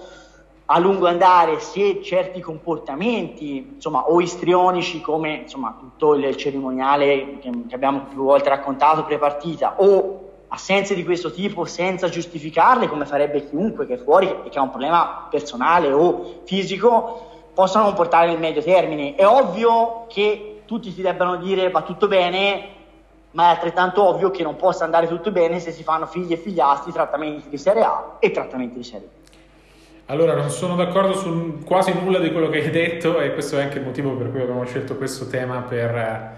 a 0.69 0.79
lungo 0.79 1.07
andare, 1.07 1.59
se 1.59 2.01
certi 2.01 2.41
comportamenti, 2.41 3.73
insomma, 3.75 4.09
o 4.09 4.19
istrionici 4.19 4.99
come 4.99 5.33
insomma, 5.43 5.77
tutto 5.79 6.13
il 6.15 6.35
cerimoniale 6.35 7.37
che, 7.39 7.49
che 7.67 7.75
abbiamo 7.75 8.01
più 8.09 8.23
volte 8.23 8.49
raccontato 8.49 9.05
pre-partita, 9.05 9.75
o 9.77 10.23
assenze 10.49 10.95
di 10.95 11.05
questo 11.05 11.31
tipo 11.31 11.65
senza 11.65 12.09
giustificarle, 12.09 12.87
come 12.87 13.05
farebbe 13.05 13.47
chiunque 13.47 13.85
che 13.85 13.93
è 13.93 13.97
fuori 13.97 14.27
e 14.27 14.49
che 14.49 14.59
ha 14.59 14.61
un 14.61 14.69
problema 14.69 15.27
personale 15.29 15.91
o 15.91 16.41
fisico, 16.43 17.25
possano 17.53 17.85
comportare 17.85 18.31
il 18.31 18.39
medio 18.39 18.61
termine. 18.61 19.15
È 19.15 19.25
ovvio 19.25 20.05
che 20.07 20.56
tutti 20.67 20.93
ti 20.93 21.01
debbano 21.01 21.37
dire 21.37 21.71
va 21.71 21.81
tutto 21.81 22.07
bene, 22.07 22.67
ma 23.31 23.45
è 23.45 23.49
altrettanto 23.49 24.03
ovvio 24.03 24.29
che 24.29 24.43
non 24.43 24.55
possa 24.55 24.83
andare 24.83 25.07
tutto 25.07 25.31
bene 25.31 25.59
se 25.59 25.71
si 25.71 25.81
fanno 25.81 26.05
figli 26.05 26.33
e 26.33 26.37
figliastri, 26.37 26.91
trattamenti 26.91 27.49
di 27.49 27.57
serie 27.57 27.83
A 27.83 28.17
e 28.19 28.29
trattamenti 28.29 28.75
di 28.75 28.83
serie 28.83 29.07
B. 29.07 29.25
Allora, 30.09 30.35
non 30.35 30.49
sono 30.49 30.75
d'accordo 30.75 31.13
su 31.13 31.63
quasi 31.65 31.93
nulla 31.93 32.19
di 32.19 32.31
quello 32.31 32.49
che 32.49 32.59
hai 32.59 32.69
detto 32.69 33.19
e 33.19 33.33
questo 33.33 33.57
è 33.57 33.63
anche 33.63 33.79
il 33.79 33.85
motivo 33.85 34.11
per 34.11 34.31
cui 34.31 34.41
abbiamo 34.41 34.63
scelto 34.65 34.95
questo 34.95 35.27
tema 35.27 35.61
per 35.61 35.95
eh, 35.95 36.31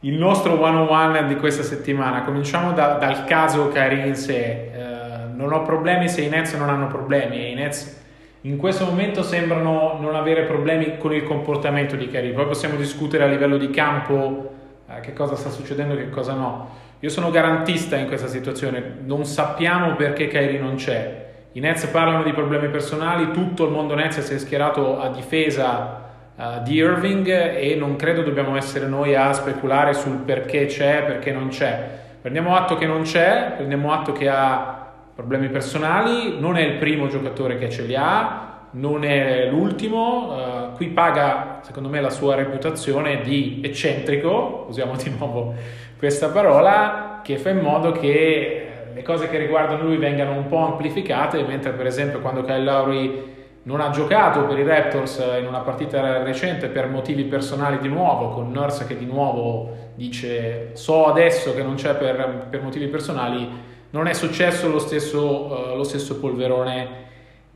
il 0.00 0.14
nostro 0.14 0.60
one-on-one 0.60 1.26
di 1.26 1.36
questa 1.36 1.62
settimana. 1.62 2.22
Cominciamo 2.22 2.72
da, 2.72 2.94
dal 2.94 3.24
caso 3.24 3.68
Karim 3.68 4.06
in. 4.06 4.14
Uh, 4.14 5.36
non 5.36 5.52
ho 5.52 5.62
problemi 5.62 6.08
se 6.08 6.22
i 6.22 6.28
Nets 6.28 6.54
non 6.54 6.70
hanno 6.70 6.86
problemi 6.86 7.36
e 7.36 7.50
i 7.50 7.54
Nets 7.54 8.04
in 8.46 8.58
questo 8.58 8.84
momento 8.84 9.24
sembrano 9.24 9.98
non 10.00 10.14
avere 10.14 10.44
problemi 10.44 10.98
con 10.98 11.12
il 11.12 11.24
comportamento 11.24 11.96
di 11.96 12.08
Karim. 12.08 12.32
Poi 12.32 12.46
possiamo 12.46 12.76
discutere 12.76 13.24
a 13.24 13.26
livello 13.26 13.56
di 13.56 13.70
campo 13.70 14.52
eh, 14.88 15.00
che 15.00 15.12
cosa 15.12 15.34
sta 15.34 15.50
succedendo 15.50 15.94
e 15.94 15.96
che 15.96 16.10
cosa 16.10 16.34
no. 16.34 16.70
Io 17.00 17.08
sono 17.08 17.32
garantista 17.32 17.96
in 17.96 18.06
questa 18.06 18.28
situazione, 18.28 18.98
non 19.04 19.24
sappiamo 19.24 19.96
perché 19.96 20.28
Kairi 20.28 20.58
non 20.58 20.76
c'è. 20.76 21.24
I 21.52 21.60
Nets 21.60 21.86
parlano 21.86 22.22
di 22.22 22.32
problemi 22.32 22.68
personali, 22.68 23.32
tutto 23.32 23.64
il 23.64 23.72
mondo 23.72 23.96
Nets 23.96 24.20
si 24.20 24.34
è 24.34 24.38
schierato 24.38 25.00
a 25.00 25.08
difesa 25.08 26.04
uh, 26.36 26.62
di 26.62 26.74
Irving 26.74 27.26
e 27.26 27.74
non 27.74 27.96
credo 27.96 28.22
dobbiamo 28.22 28.56
essere 28.56 28.86
noi 28.86 29.16
a 29.16 29.32
speculare 29.32 29.92
sul 29.92 30.18
perché 30.18 30.66
c'è, 30.66 31.02
perché 31.02 31.32
non 31.32 31.48
c'è. 31.48 31.84
Prendiamo 32.20 32.54
atto 32.54 32.76
che 32.76 32.86
non 32.86 33.02
c'è, 33.02 33.54
prendiamo 33.56 33.92
atto 33.92 34.12
che 34.12 34.28
ha 34.28 34.85
problemi 35.16 35.48
personali, 35.48 36.38
non 36.38 36.58
è 36.58 36.60
il 36.60 36.74
primo 36.74 37.08
giocatore 37.08 37.56
che 37.56 37.70
ce 37.70 37.82
li 37.82 37.96
ha, 37.96 38.68
non 38.72 39.02
è 39.02 39.48
l'ultimo, 39.50 40.34
uh, 40.34 40.76
qui 40.76 40.88
paga 40.88 41.60
secondo 41.62 41.88
me 41.88 42.02
la 42.02 42.10
sua 42.10 42.34
reputazione 42.34 43.22
di 43.22 43.62
eccentrico, 43.64 44.66
usiamo 44.68 44.94
di 44.94 45.10
nuovo 45.16 45.54
questa 45.98 46.28
parola, 46.28 47.22
che 47.24 47.38
fa 47.38 47.48
in 47.48 47.60
modo 47.60 47.92
che 47.92 48.66
le 48.94 49.02
cose 49.02 49.30
che 49.30 49.38
riguardano 49.38 49.84
lui 49.84 49.96
vengano 49.96 50.32
un 50.32 50.46
po' 50.48 50.58
amplificate, 50.58 51.42
mentre 51.44 51.72
per 51.72 51.86
esempio 51.86 52.20
quando 52.20 52.42
Kyle 52.42 52.62
Lowry 52.62 53.34
non 53.62 53.80
ha 53.80 53.88
giocato 53.90 54.44
per 54.44 54.58
i 54.58 54.64
Raptors 54.64 55.24
in 55.40 55.46
una 55.46 55.60
partita 55.60 56.22
recente 56.22 56.68
per 56.68 56.88
motivi 56.88 57.24
personali 57.24 57.78
di 57.78 57.88
nuovo, 57.88 58.28
con 58.28 58.52
Nurse 58.52 58.86
che 58.86 58.96
di 58.96 59.06
nuovo 59.06 59.74
dice 59.94 60.70
so 60.74 61.06
adesso 61.06 61.54
che 61.54 61.62
non 61.62 61.74
c'è 61.74 61.94
per, 61.94 62.46
per 62.50 62.62
motivi 62.62 62.86
personali, 62.86 63.74
non 63.90 64.06
è 64.06 64.12
successo 64.12 64.68
lo 64.68 64.78
stesso, 64.78 65.72
uh, 65.72 65.76
lo 65.76 65.84
stesso 65.84 66.18
polverone 66.18 67.04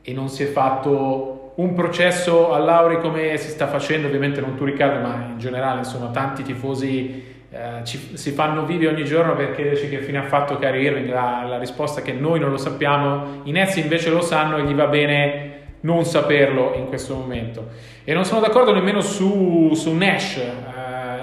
e 0.03 0.13
non 0.13 0.29
si 0.29 0.45
è 0.45 0.47
fatto 0.47 1.53
un 1.57 1.75
processo 1.75 2.53
a 2.53 2.59
Lauri 2.59 3.01
come 3.01 3.37
si 3.37 3.49
sta 3.49 3.67
facendo, 3.67 4.07
ovviamente 4.07 4.41
non 4.41 4.55
tu 4.55 4.65
Riccardo, 4.65 5.07
ma 5.07 5.27
in 5.33 5.39
generale, 5.39 5.81
insomma, 5.81 6.09
tanti 6.09 6.43
tifosi 6.43 7.31
eh, 7.51 7.85
ci, 7.85 8.17
si 8.17 8.31
fanno 8.31 8.65
vivi 8.65 8.87
ogni 8.87 9.05
giorno 9.05 9.35
per 9.35 9.55
chiederci 9.55 9.89
che 9.89 9.99
fine 9.99 10.19
ha 10.19 10.23
fatto 10.23 10.57
Kyrie 10.57 10.83
Irving, 10.83 11.11
la, 11.11 11.45
la 11.47 11.59
risposta 11.59 12.01
è 12.01 12.03
che 12.05 12.13
noi 12.13 12.39
non 12.39 12.51
lo 12.51 12.57
sappiamo, 12.57 13.41
i 13.43 13.51
Nets 13.51 13.77
invece 13.77 14.11
lo 14.11 14.21
sanno 14.21 14.57
e 14.57 14.63
gli 14.63 14.75
va 14.75 14.87
bene 14.87 15.59
non 15.81 16.05
saperlo 16.05 16.75
in 16.77 16.87
questo 16.87 17.15
momento. 17.15 17.69
E 18.05 18.15
non 18.15 18.25
sono 18.25 18.41
d'accordo 18.41 18.73
nemmeno 18.73 19.01
su, 19.01 19.73
su 19.75 19.93
Nash, 19.93 20.37
eh, 20.37 20.53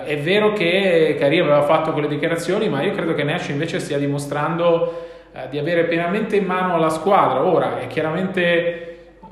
è 0.07 0.17
vero 0.17 0.53
che 0.53 1.17
Kyrie 1.19 1.41
aveva 1.41 1.63
fatto 1.63 1.91
quelle 1.91 2.07
dichiarazioni, 2.07 2.69
ma 2.69 2.81
io 2.81 2.93
credo 2.93 3.13
che 3.13 3.23
Nash 3.23 3.49
invece 3.49 3.79
stia 3.79 3.97
dimostrando 3.97 5.05
eh, 5.33 5.49
di 5.49 5.57
avere 5.57 5.83
pienamente 5.83 6.37
in 6.37 6.45
mano 6.45 6.77
la 6.77 6.87
squadra. 6.87 7.43
Ora 7.43 7.79
è 7.79 7.87
chiaramente 7.87 8.83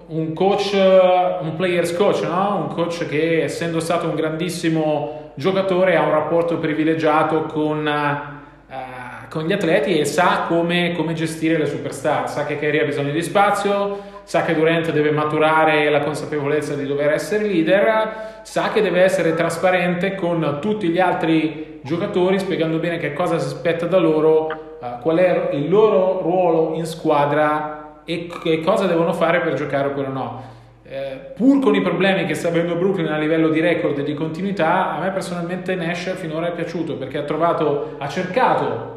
un 0.08 0.34
coach, 0.34 0.74
un 0.74 1.56
players 1.56 1.96
coach, 1.96 2.24
no? 2.24 2.68
un 2.68 2.76
coach 2.76 3.08
che 3.08 3.44
essendo 3.44 3.80
stato 3.80 4.08
un 4.08 4.16
grandissimo 4.16 5.32
giocatore 5.36 5.96
ha 5.96 6.04
un 6.04 6.12
rapporto 6.12 6.58
privilegiato 6.58 7.44
con, 7.44 7.88
uh, 7.88 9.28
con 9.30 9.46
gli 9.46 9.54
atleti 9.54 9.98
e 9.98 10.04
sa 10.04 10.44
come, 10.46 10.92
come, 10.94 11.14
gestire 11.14 11.58
le 11.58 11.68
superstar, 11.68 12.30
sa 12.30 12.46
che 12.46 12.60
Kyrie 12.60 12.82
ha 12.82 12.86
bisogno 12.86 13.12
di 13.12 13.22
spazio, 13.22 14.14
sa 14.26 14.42
che 14.42 14.56
Durant 14.56 14.92
deve 14.92 15.12
maturare 15.12 15.90
la 15.90 16.00
consapevolezza 16.00 16.74
di 16.74 16.86
dover 16.86 17.12
essere 17.12 17.46
leader, 17.46 18.40
sa 18.42 18.70
che 18.70 18.82
deve 18.82 19.02
essere 19.02 19.36
trasparente 19.36 20.16
con 20.16 20.58
tutti 20.60 20.90
gli 20.90 21.00
altri 21.00 21.80
giocatori 21.84 22.40
spiegando 22.40 22.80
bene 22.80 22.98
che 22.98 23.14
cosa 23.14 23.38
si 23.38 23.46
aspetta 23.46 23.86
da 23.86 24.00
loro, 24.00 24.78
uh, 24.82 25.00
qual 25.02 25.18
è 25.18 25.50
il 25.54 25.70
loro 25.70 26.22
ruolo 26.22 26.74
in 26.74 26.86
squadra 26.86 28.02
e, 28.04 28.28
e 28.44 28.62
cosa 28.62 28.88
devono 28.88 29.14
fare 29.14 29.42
per 29.42 29.54
giocare 29.54 29.90
oppure 29.90 30.08
no. 30.08 30.54
Eh, 30.88 31.32
pur 31.36 31.60
con 31.62 31.74
i 31.76 31.82
problemi 31.82 32.26
che 32.26 32.34
sta 32.34 32.48
avendo 32.48 32.76
Brooklyn 32.76 33.08
a 33.08 33.18
livello 33.18 33.50
di 33.50 33.60
record 33.60 33.98
e 34.00 34.04
di 34.04 34.14
continuità, 34.16 34.96
a 34.96 35.00
me 35.00 35.12
personalmente 35.12 35.76
Nash 35.76 36.16
finora 36.16 36.48
è 36.48 36.52
piaciuto 36.52 36.96
perché 36.96 37.20
ha 37.20 37.24
trovato, 37.24 37.96
ha 37.98 38.08
cercato 38.08 38.95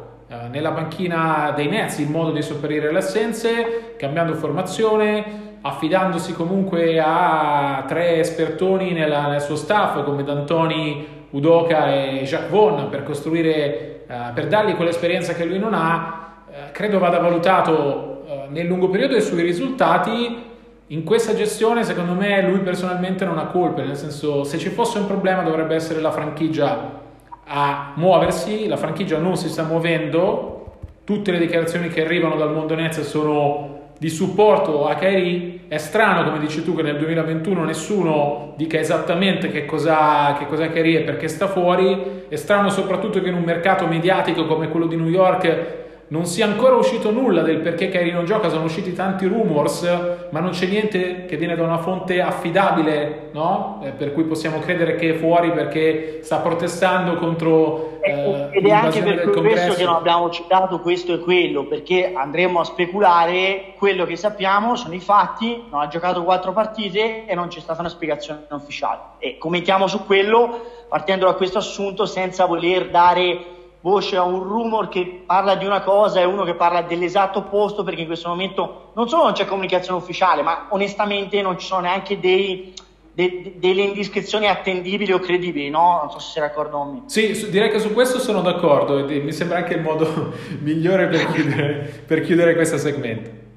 nella 0.50 0.73
panchina 0.73 1.52
dei 1.56 1.68
Nets 1.68 1.99
il 1.99 2.11
modo 2.11 2.32
di 2.32 2.42
sopperire 2.42 2.92
le 2.92 2.99
assenze, 2.99 3.94
cambiando 3.97 4.35
formazione, 4.35 5.56
affidandosi 5.61 6.35
comunque 6.35 7.00
a 7.00 7.85
tre 7.87 8.18
espertoni 8.18 8.92
nella, 8.92 9.28
nel 9.28 9.40
suo 9.40 9.56
staff 9.56 10.02
come 10.04 10.23
D'Antoni, 10.23 11.26
Udoka 11.30 11.92
e 11.92 12.23
Jacques 12.25 12.50
Vaughan 12.50 12.88
per 12.88 13.02
costruire, 13.02 14.04
eh, 14.06 14.16
per 14.35 14.47
dargli 14.47 14.75
quell'esperienza 14.75 15.32
che 15.35 15.44
lui 15.44 15.58
non 15.58 15.75
ha, 15.75 16.42
eh, 16.50 16.73
credo 16.73 16.99
vada 16.99 17.18
valutato 17.18 18.25
eh, 18.26 18.47
nel 18.49 18.66
lungo 18.66 18.88
periodo 18.88 19.16
e 19.16 19.20
sui 19.20 19.42
risultati. 19.42 20.47
In 20.90 21.04
questa 21.04 21.35
gestione 21.35 21.85
secondo 21.85 22.12
me 22.14 22.40
lui 22.42 22.61
personalmente 22.61 23.26
non 23.26 23.38
ha 23.38 23.47
colpe, 23.47 23.85
nel 23.85 23.97
senso 23.97 24.44
se 24.44 24.56
ci 24.56 24.70
fosse 24.70 24.99
un 24.99 25.06
problema 25.06 25.42
dovrebbe 25.42 25.75
essere 25.75 26.00
la 26.00 26.11
franchigia 26.11 27.06
a 27.49 27.93
muoversi, 27.97 28.69
la 28.69 28.76
franchigia 28.76 29.19
non 29.19 29.37
si 29.37 29.49
sta 29.49 29.64
muovendo, 29.64 30.76
tutte 31.05 31.33
le 31.33 31.38
dichiarazioni 31.38 31.88
che 31.88 32.05
arrivano 32.05 32.37
dal 32.37 32.52
mondo 32.52 32.75
Nets 32.75 33.00
sono 33.00 33.76
di 33.99 34.09
supporto 34.09 34.87
a 34.87 34.95
Kairi, 34.95 35.64
è 35.67 35.78
strano 35.78 36.23
come 36.23 36.38
dici 36.38 36.62
tu 36.62 36.75
che 36.75 36.83
nel 36.83 36.99
2021 36.99 37.64
nessuno 37.64 38.52
dica 38.57 38.78
esattamente 38.78 39.49
che 39.49 39.64
cosa, 39.64 40.37
che 40.38 40.47
cosa 40.47 40.69
Kairi 40.69 40.97
e 40.97 41.00
perché 41.00 41.26
sta 41.26 41.49
fuori, 41.49 42.26
è 42.28 42.37
strano 42.37 42.69
soprattutto 42.69 43.21
che 43.21 43.28
in 43.28 43.35
un 43.35 43.43
mercato 43.43 43.87
mediatico 43.87 44.47
come 44.47 44.69
quello 44.69 44.87
di 44.87 44.97
New 44.97 45.09
York 45.09 45.87
non 46.09 46.25
sia 46.25 46.47
ancora 46.47 46.75
uscito 46.75 47.11
nulla 47.11 47.43
del 47.43 47.59
perché 47.59 47.88
Kyrie 47.88 48.12
non 48.12 48.25
gioca, 48.25 48.49
sono 48.49 48.65
usciti 48.65 48.95
tanti 48.95 49.27
rumors, 49.27 49.83
ma 50.31 50.41
non 50.41 50.50
c'è 50.50 50.67
niente 50.67 51.27
che 51.27 51.37
viene 51.37 51.55
da 51.55 51.62
una 51.62 51.79
fonte 51.79 52.21
affidabile, 52.21 53.29
no? 53.33 53.81
eh, 53.83 53.91
per 53.91 54.12
cui 54.12 54.25
possiamo 54.25 54.59
credere 54.59 54.95
che 54.95 55.11
è 55.11 55.15
fuori 55.15 55.50
perché 55.53 56.21
sta 56.23 56.38
protestando 56.38 57.17
contro 57.17 57.99
eh, 58.00 58.49
ed 58.53 58.67
è 58.67 58.71
anche 58.71 59.03
per 59.03 59.31
questo 59.31 59.75
che 59.75 59.85
non 59.85 59.97
abbiamo 59.97 60.31
citato 60.31 60.81
questo 60.81 61.12
e 61.12 61.19
quello, 61.19 61.65
perché 61.65 62.12
andremo 62.15 62.61
a 62.61 62.65
speculare, 62.65 63.75
quello 63.77 64.07
che 64.07 64.17
sappiamo 64.17 64.77
sono 64.77 64.95
i 64.95 65.00
fatti, 65.00 65.65
non 65.71 65.81
ha 65.81 65.88
giocato 65.88 66.25
quattro 66.25 66.53
partite 66.53 67.27
e 67.27 67.35
non 67.35 67.49
c'è 67.49 67.61
stata 67.61 67.81
una 67.81 67.91
spiegazione 67.91 68.47
ufficiale. 68.50 69.00
E 69.19 69.37
commentiamo 69.37 69.87
su 69.87 70.07
quello 70.07 70.77
partendo 70.88 71.27
da 71.27 71.35
questo 71.35 71.59
assunto 71.59 72.07
senza 72.07 72.47
voler 72.47 72.88
dare 72.88 73.57
voce 73.88 74.16
a 74.16 74.23
un 74.23 74.42
rumor 74.42 74.88
che 74.88 75.23
parla 75.25 75.54
di 75.54 75.64
una 75.64 75.80
cosa 75.80 76.21
e 76.21 76.25
uno 76.25 76.45
che 76.45 76.54
parla 76.54 76.83
dell'esatto 76.83 77.38
opposto 77.38 77.83
perché 77.83 78.02
in 78.02 78.07
questo 78.07 78.28
momento 78.28 78.90
non 78.95 79.09
solo 79.09 79.25
non 79.25 79.33
c'è 79.33 79.47
comunicazione 79.47 79.99
ufficiale 79.99 80.42
ma 80.42 80.66
onestamente 80.71 81.40
non 81.40 81.59
ci 81.59 81.66
sono 81.66 81.80
neanche 81.80 82.21
dei, 82.21 82.75
de, 83.12 83.54
delle 83.57 83.83
indiscrezioni 83.83 84.47
attendibili 84.47 85.12
o 85.12 85.18
credibili 85.18 85.71
no? 85.71 86.00
non 86.02 86.11
so 86.11 86.18
se 86.18 86.33
sei 86.33 86.42
d'accordo 86.42 86.76
con 86.76 86.92
me 86.92 87.02
sì 87.07 87.49
direi 87.49 87.71
che 87.71 87.78
su 87.78 87.92
questo 87.95 88.18
sono 88.18 88.42
d'accordo 88.42 89.07
e 89.09 89.21
mi 89.21 89.33
sembra 89.33 89.59
anche 89.59 89.75
il 89.75 89.80
modo 89.80 90.33
migliore 90.61 91.07
per 91.07 91.33
chiudere, 91.33 92.03
per 92.07 92.20
chiudere 92.20 92.55
questo 92.55 92.77
segmento 92.77 93.47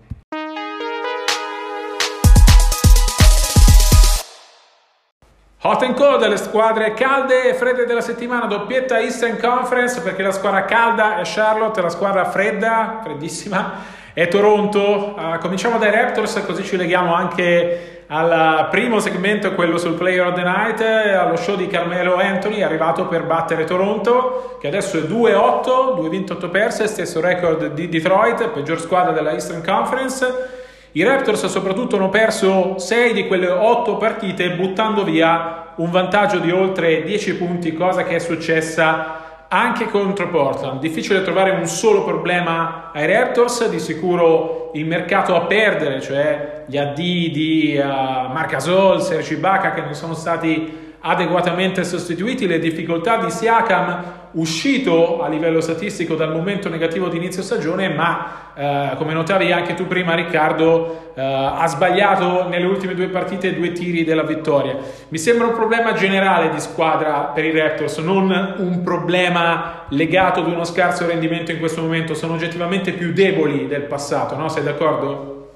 Hot 5.72 5.84
and 5.84 5.96
cold, 5.96 6.28
le 6.28 6.36
squadre 6.36 6.94
calde 6.94 7.44
e 7.50 7.54
fredde 7.54 7.86
della 7.86 8.02
settimana, 8.02 8.46
doppietta 8.46 9.00
Eastern 9.00 9.40
Conference 9.40 10.02
perché 10.02 10.22
la 10.22 10.34
squadra 10.34 10.66
calda 10.66 11.18
è 11.18 11.22
Charlotte, 11.24 11.80
la 11.80 11.88
squadra 11.88 12.26
fredda, 12.26 13.00
freddissima, 13.02 13.76
è 14.12 14.28
Toronto. 14.28 15.16
Uh, 15.18 15.38
cominciamo 15.40 15.78
dai 15.78 15.92
Raptors 15.92 16.44
così 16.46 16.66
ci 16.66 16.76
leghiamo 16.76 17.14
anche 17.14 18.04
al 18.08 18.68
primo 18.70 19.00
segmento, 19.00 19.54
quello 19.54 19.78
sul 19.78 19.94
Player 19.94 20.28
of 20.28 20.34
the 20.34 20.44
Night, 20.44 20.82
allo 20.82 21.38
show 21.38 21.56
di 21.56 21.68
Carmelo 21.68 22.18
Anthony, 22.18 22.62
arrivato 22.64 23.06
per 23.06 23.24
battere 23.24 23.64
Toronto, 23.64 24.58
che 24.60 24.68
adesso 24.68 24.98
è 24.98 25.04
2-8, 25.04 25.96
2 25.96 26.10
vinto 26.10 26.34
8 26.34 26.50
perse, 26.50 26.88
stesso 26.88 27.22
record 27.22 27.68
di 27.68 27.88
Detroit, 27.88 28.50
peggior 28.50 28.82
squadra 28.82 29.14
della 29.14 29.32
Eastern 29.32 29.64
Conference. 29.64 30.60
I 30.94 31.04
Raptors 31.04 31.46
soprattutto 31.46 31.96
hanno 31.96 32.10
perso 32.10 32.78
6 32.78 33.14
di 33.14 33.26
quelle 33.26 33.50
8 33.50 33.96
partite 33.96 34.52
buttando 34.52 35.06
via 35.06 35.72
un 35.78 35.90
vantaggio 35.90 36.40
di 36.40 36.52
oltre 36.52 37.04
10 37.04 37.36
punti, 37.36 37.74
cosa 37.74 38.04
che 38.04 38.16
è 38.16 38.20
successa 38.20 39.46
anche 39.48 39.86
contro 39.86 40.28
Portland. 40.30 40.82
Difficile 40.82 41.22
trovare 41.22 41.52
un 41.52 41.66
solo 41.66 42.04
problema 42.04 42.92
ai 42.94 43.06
Raptors, 43.08 43.70
di 43.70 43.80
sicuro 43.80 44.72
il 44.74 44.86
mercato 44.86 45.34
a 45.34 45.46
perdere, 45.46 46.02
cioè 46.02 46.64
gli 46.66 46.78
AD 46.78 46.96
di 46.96 47.80
uh, 47.82 47.86
Marc 47.86 48.52
Gasol, 48.52 49.02
Sergi 49.02 49.36
Baca 49.36 49.72
che 49.72 49.82
non 49.82 49.94
sono 49.94 50.14
stati 50.14 50.91
adeguatamente 51.02 51.84
sostituiti, 51.84 52.48
le 52.48 52.60
difficoltà 52.60 53.18
di 53.18 53.32
Siakam 53.32 54.20
uscito 54.34 55.22
a 55.22 55.28
livello 55.28 55.60
statistico 55.60 56.16
dal 56.16 56.32
momento 56.32 56.70
negativo 56.70 57.08
di 57.10 57.18
inizio 57.18 57.42
stagione, 57.42 57.90
ma 57.90 58.54
eh, 58.54 58.96
come 58.98 59.14
notavi 59.14 59.52
anche 59.52 59.74
tu 59.74 59.88
prima 59.88 60.14
Riccardo, 60.14 61.12
eh, 61.16 61.22
ha 61.22 61.66
sbagliato 61.68 62.48
nelle 62.48 62.66
ultime 62.66 62.94
due 62.94 63.08
partite 63.08 63.56
due 63.56 63.72
tiri 63.72 64.04
della 64.04 64.24
vittoria. 64.24 64.78
Mi 65.10 65.18
sembra 65.18 65.48
un 65.48 65.54
problema 65.54 65.94
generale 65.94 66.50
di 66.50 66.60
squadra 66.60 67.32
per 67.34 67.46
i 67.46 67.58
Raptors, 67.58 67.98
non 67.98 68.56
un 68.58 68.84
problema 68.84 69.86
legato 69.90 70.40
ad 70.40 70.48
uno 70.48 70.64
scarso 70.64 71.06
rendimento 71.08 71.52
in 71.52 71.60
questo 71.60 71.82
momento, 71.82 72.14
sono 72.14 72.36
oggettivamente 72.36 72.94
più 72.94 73.12
deboli 73.12 73.68
del 73.68 73.82
passato, 73.82 74.36
no? 74.36 74.48
Sei 74.48 74.64
d'accordo? 74.64 75.50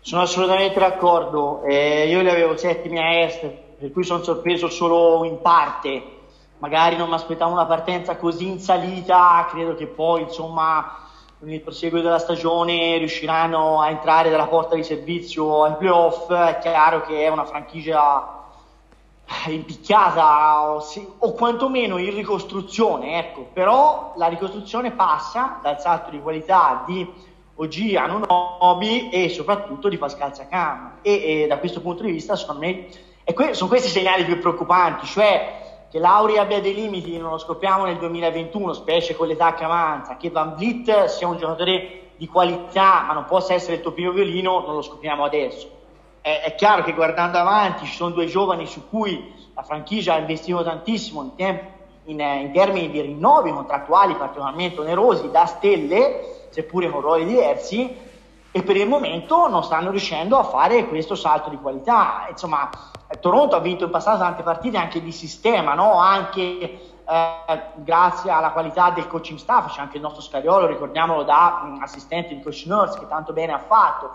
Sono 0.00 0.22
assolutamente 0.22 0.78
d'accordo, 0.78 1.62
eh, 1.64 2.08
io 2.08 2.20
li 2.22 2.30
avevo 2.30 2.56
settimi 2.56 2.98
a 2.98 3.22
est, 3.22 3.64
per 3.78 3.92
cui 3.92 4.04
sono 4.04 4.22
sorpreso 4.22 4.68
solo 4.68 5.24
in 5.24 5.40
parte. 5.40 6.14
Magari 6.58 6.96
non 6.96 7.08
mi 7.08 7.14
aspettavo 7.14 7.52
una 7.52 7.66
partenza 7.66 8.16
così 8.16 8.48
in 8.48 8.58
salita, 8.58 9.46
credo 9.50 9.74
che 9.74 9.86
poi 9.86 10.22
insomma 10.22 11.04
nel 11.40 11.60
proseguo 11.60 12.00
della 12.00 12.18
stagione 12.18 12.96
riusciranno 12.96 13.80
a 13.80 13.90
entrare 13.90 14.30
dalla 14.30 14.46
porta 14.46 14.74
di 14.74 14.82
servizio 14.82 15.64
ai 15.64 15.76
playoff. 15.76 16.32
È 16.32 16.58
chiaro 16.60 17.02
che 17.02 17.24
è 17.24 17.28
una 17.28 17.44
franchigia 17.44 18.36
impicchiata 19.48 20.70
o, 20.70 20.80
sì, 20.80 21.06
o 21.18 21.32
quantomeno 21.32 21.98
in 21.98 22.14
ricostruzione, 22.14 23.18
ecco. 23.18 23.48
però 23.52 24.14
la 24.16 24.28
ricostruzione 24.28 24.92
passa 24.92 25.58
dal 25.62 25.80
salto 25.80 26.10
di 26.10 26.20
qualità 26.20 26.84
di 26.86 27.06
OG 27.56 27.94
Anunobi 27.96 29.08
e 29.10 29.28
soprattutto 29.28 29.88
di 29.88 29.98
Pascal 29.98 30.34
Siakam 30.34 30.98
e, 31.02 31.42
e 31.42 31.46
da 31.46 31.58
questo 31.58 31.80
punto 31.80 32.02
di 32.02 32.12
vista 32.12 32.36
secondo 32.36 32.60
me 32.60 32.86
e 33.28 33.34
que- 33.34 33.54
sono 33.54 33.68
questi 33.68 33.88
i 33.88 33.90
segnali 33.90 34.24
più 34.24 34.38
preoccupanti, 34.38 35.04
cioè 35.04 35.86
che 35.90 35.98
Lauri 35.98 36.38
abbia 36.38 36.60
dei 36.60 36.74
limiti, 36.74 37.18
non 37.18 37.30
lo 37.30 37.38
scopriamo 37.38 37.84
nel 37.84 37.96
2021, 37.96 38.72
specie 38.72 39.16
con 39.16 39.26
l'età 39.26 39.52
che 39.54 39.64
avanza, 39.64 40.16
che 40.16 40.30
Van 40.30 40.54
Vliet 40.54 41.06
sia 41.06 41.26
un 41.26 41.36
giocatore 41.36 42.10
di 42.16 42.28
qualità, 42.28 43.02
ma 43.04 43.14
non 43.14 43.24
possa 43.24 43.52
essere 43.52 43.74
il 43.74 43.80
tuo 43.80 43.90
primo 43.90 44.12
violino, 44.12 44.60
non 44.60 44.76
lo 44.76 44.82
scopriamo 44.82 45.24
adesso. 45.24 45.68
È, 46.20 46.42
è 46.44 46.54
chiaro 46.54 46.84
che 46.84 46.92
guardando 46.92 47.38
avanti 47.38 47.84
ci 47.86 47.96
sono 47.96 48.10
due 48.10 48.26
giovani 48.26 48.64
su 48.64 48.88
cui 48.88 49.34
la 49.56 49.64
franchigia 49.64 50.14
ha 50.14 50.18
investito 50.18 50.62
tantissimo 50.62 51.22
in, 51.22 51.34
temp- 51.34 51.64
in, 52.04 52.20
in 52.20 52.52
termini 52.52 52.90
di 52.90 53.00
rinnovi 53.00 53.50
contrattuali 53.50 54.14
particolarmente 54.14 54.80
onerosi 54.80 55.32
da 55.32 55.46
stelle, 55.46 56.46
seppure 56.50 56.88
con 56.90 57.00
ruoli 57.00 57.24
diversi, 57.26 57.92
e 58.52 58.62
per 58.62 58.76
il 58.76 58.86
momento 58.86 59.48
non 59.48 59.64
stanno 59.64 59.90
riuscendo 59.90 60.38
a 60.38 60.44
fare 60.44 60.86
questo 60.86 61.16
salto 61.16 61.50
di 61.50 61.56
qualità. 61.56 62.26
Insomma, 62.30 62.70
Toronto 63.20 63.56
ha 63.56 63.60
vinto 63.60 63.84
in 63.84 63.90
passato 63.90 64.18
tante 64.18 64.42
partite 64.42 64.76
anche 64.76 65.02
di 65.02 65.12
sistema, 65.12 65.74
no? 65.74 65.98
anche 66.00 66.42
eh, 67.08 67.60
grazie 67.76 68.30
alla 68.30 68.50
qualità 68.50 68.90
del 68.90 69.06
coaching 69.06 69.38
staff, 69.38 69.72
c'è 69.74 69.80
anche 69.80 69.96
il 69.96 70.02
nostro 70.02 70.22
Scariolo, 70.22 70.66
ricordiamolo 70.66 71.22
da 71.22 71.62
mh, 71.64 71.82
assistente 71.82 72.34
di 72.34 72.42
coach 72.42 72.64
Nurse 72.66 72.98
che 72.98 73.06
tanto 73.06 73.32
bene 73.32 73.52
ha 73.52 73.58
fatto. 73.58 74.14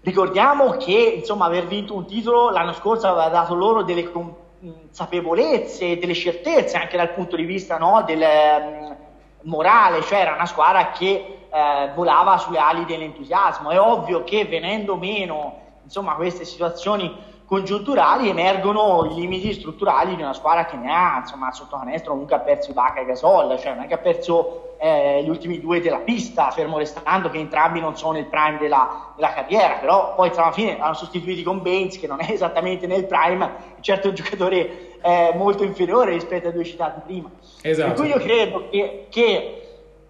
Ricordiamo 0.00 0.72
che 0.78 1.16
insomma, 1.18 1.44
aver 1.44 1.66
vinto 1.66 1.94
un 1.94 2.06
titolo 2.06 2.50
l'anno 2.50 2.72
scorso 2.72 3.06
aveva 3.06 3.28
dato 3.28 3.54
loro 3.54 3.82
delle 3.82 4.10
consapevolezze, 4.10 5.98
delle 5.98 6.14
certezze 6.14 6.76
anche 6.76 6.96
dal 6.96 7.10
punto 7.10 7.36
di 7.36 7.44
vista 7.44 7.78
no, 7.78 8.02
del, 8.04 8.96
morale, 9.42 10.02
cioè 10.02 10.20
era 10.20 10.34
una 10.34 10.46
squadra 10.46 10.90
che 10.90 11.46
eh, 11.50 11.90
volava 11.94 12.38
sulle 12.38 12.58
ali 12.58 12.84
dell'entusiasmo. 12.84 13.70
È 13.70 13.78
ovvio 13.78 14.24
che 14.24 14.44
venendo 14.44 14.96
meno 14.96 15.60
insomma, 15.84 16.14
queste 16.14 16.44
situazioni 16.44 17.14
congiunturali 17.52 18.30
emergono 18.30 19.10
i 19.10 19.14
limiti 19.14 19.52
strutturali 19.52 20.16
di 20.16 20.22
una 20.22 20.32
squadra 20.32 20.64
che 20.64 20.78
ne 20.78 20.90
ha, 20.90 21.18
insomma, 21.18 21.52
sotto 21.52 21.76
canestro 21.76 22.12
comunque 22.12 22.36
ha 22.36 22.38
perso 22.38 22.70
Ibaka 22.70 23.00
e 23.00 23.04
Gasol, 23.04 23.58
cioè 23.60 23.74
non 23.74 23.84
è 23.84 23.86
che 23.88 23.92
ha 23.92 23.98
perso 23.98 24.76
eh, 24.80 25.22
gli 25.22 25.28
ultimi 25.28 25.60
due 25.60 25.82
della 25.82 25.98
pista, 25.98 26.50
fermo 26.50 26.78
restando 26.78 27.28
che 27.28 27.36
entrambi 27.36 27.78
non 27.78 27.94
sono 27.94 28.12
nel 28.12 28.24
prime 28.24 28.56
della, 28.56 29.12
della 29.16 29.34
carriera, 29.34 29.74
però 29.74 30.14
poi 30.14 30.30
tra 30.30 30.46
la 30.46 30.52
fine 30.52 30.80
hanno 30.80 30.94
sostituiti 30.94 31.42
con 31.42 31.60
Baines 31.60 31.98
che 31.98 32.06
non 32.06 32.22
è 32.22 32.30
esattamente 32.30 32.86
nel 32.86 33.04
prime, 33.04 33.50
certo 33.80 34.08
un 34.08 34.14
giocatore 34.14 34.98
eh, 35.02 35.34
molto 35.34 35.62
inferiore 35.62 36.12
rispetto 36.12 36.46
ai 36.46 36.54
due 36.54 36.64
citati 36.64 37.02
prima. 37.04 37.30
Esatto. 37.60 37.92
Per 37.92 38.00
cui 38.00 38.08
io 38.08 38.18
credo 38.18 38.68
che, 38.70 39.08
che 39.10 39.61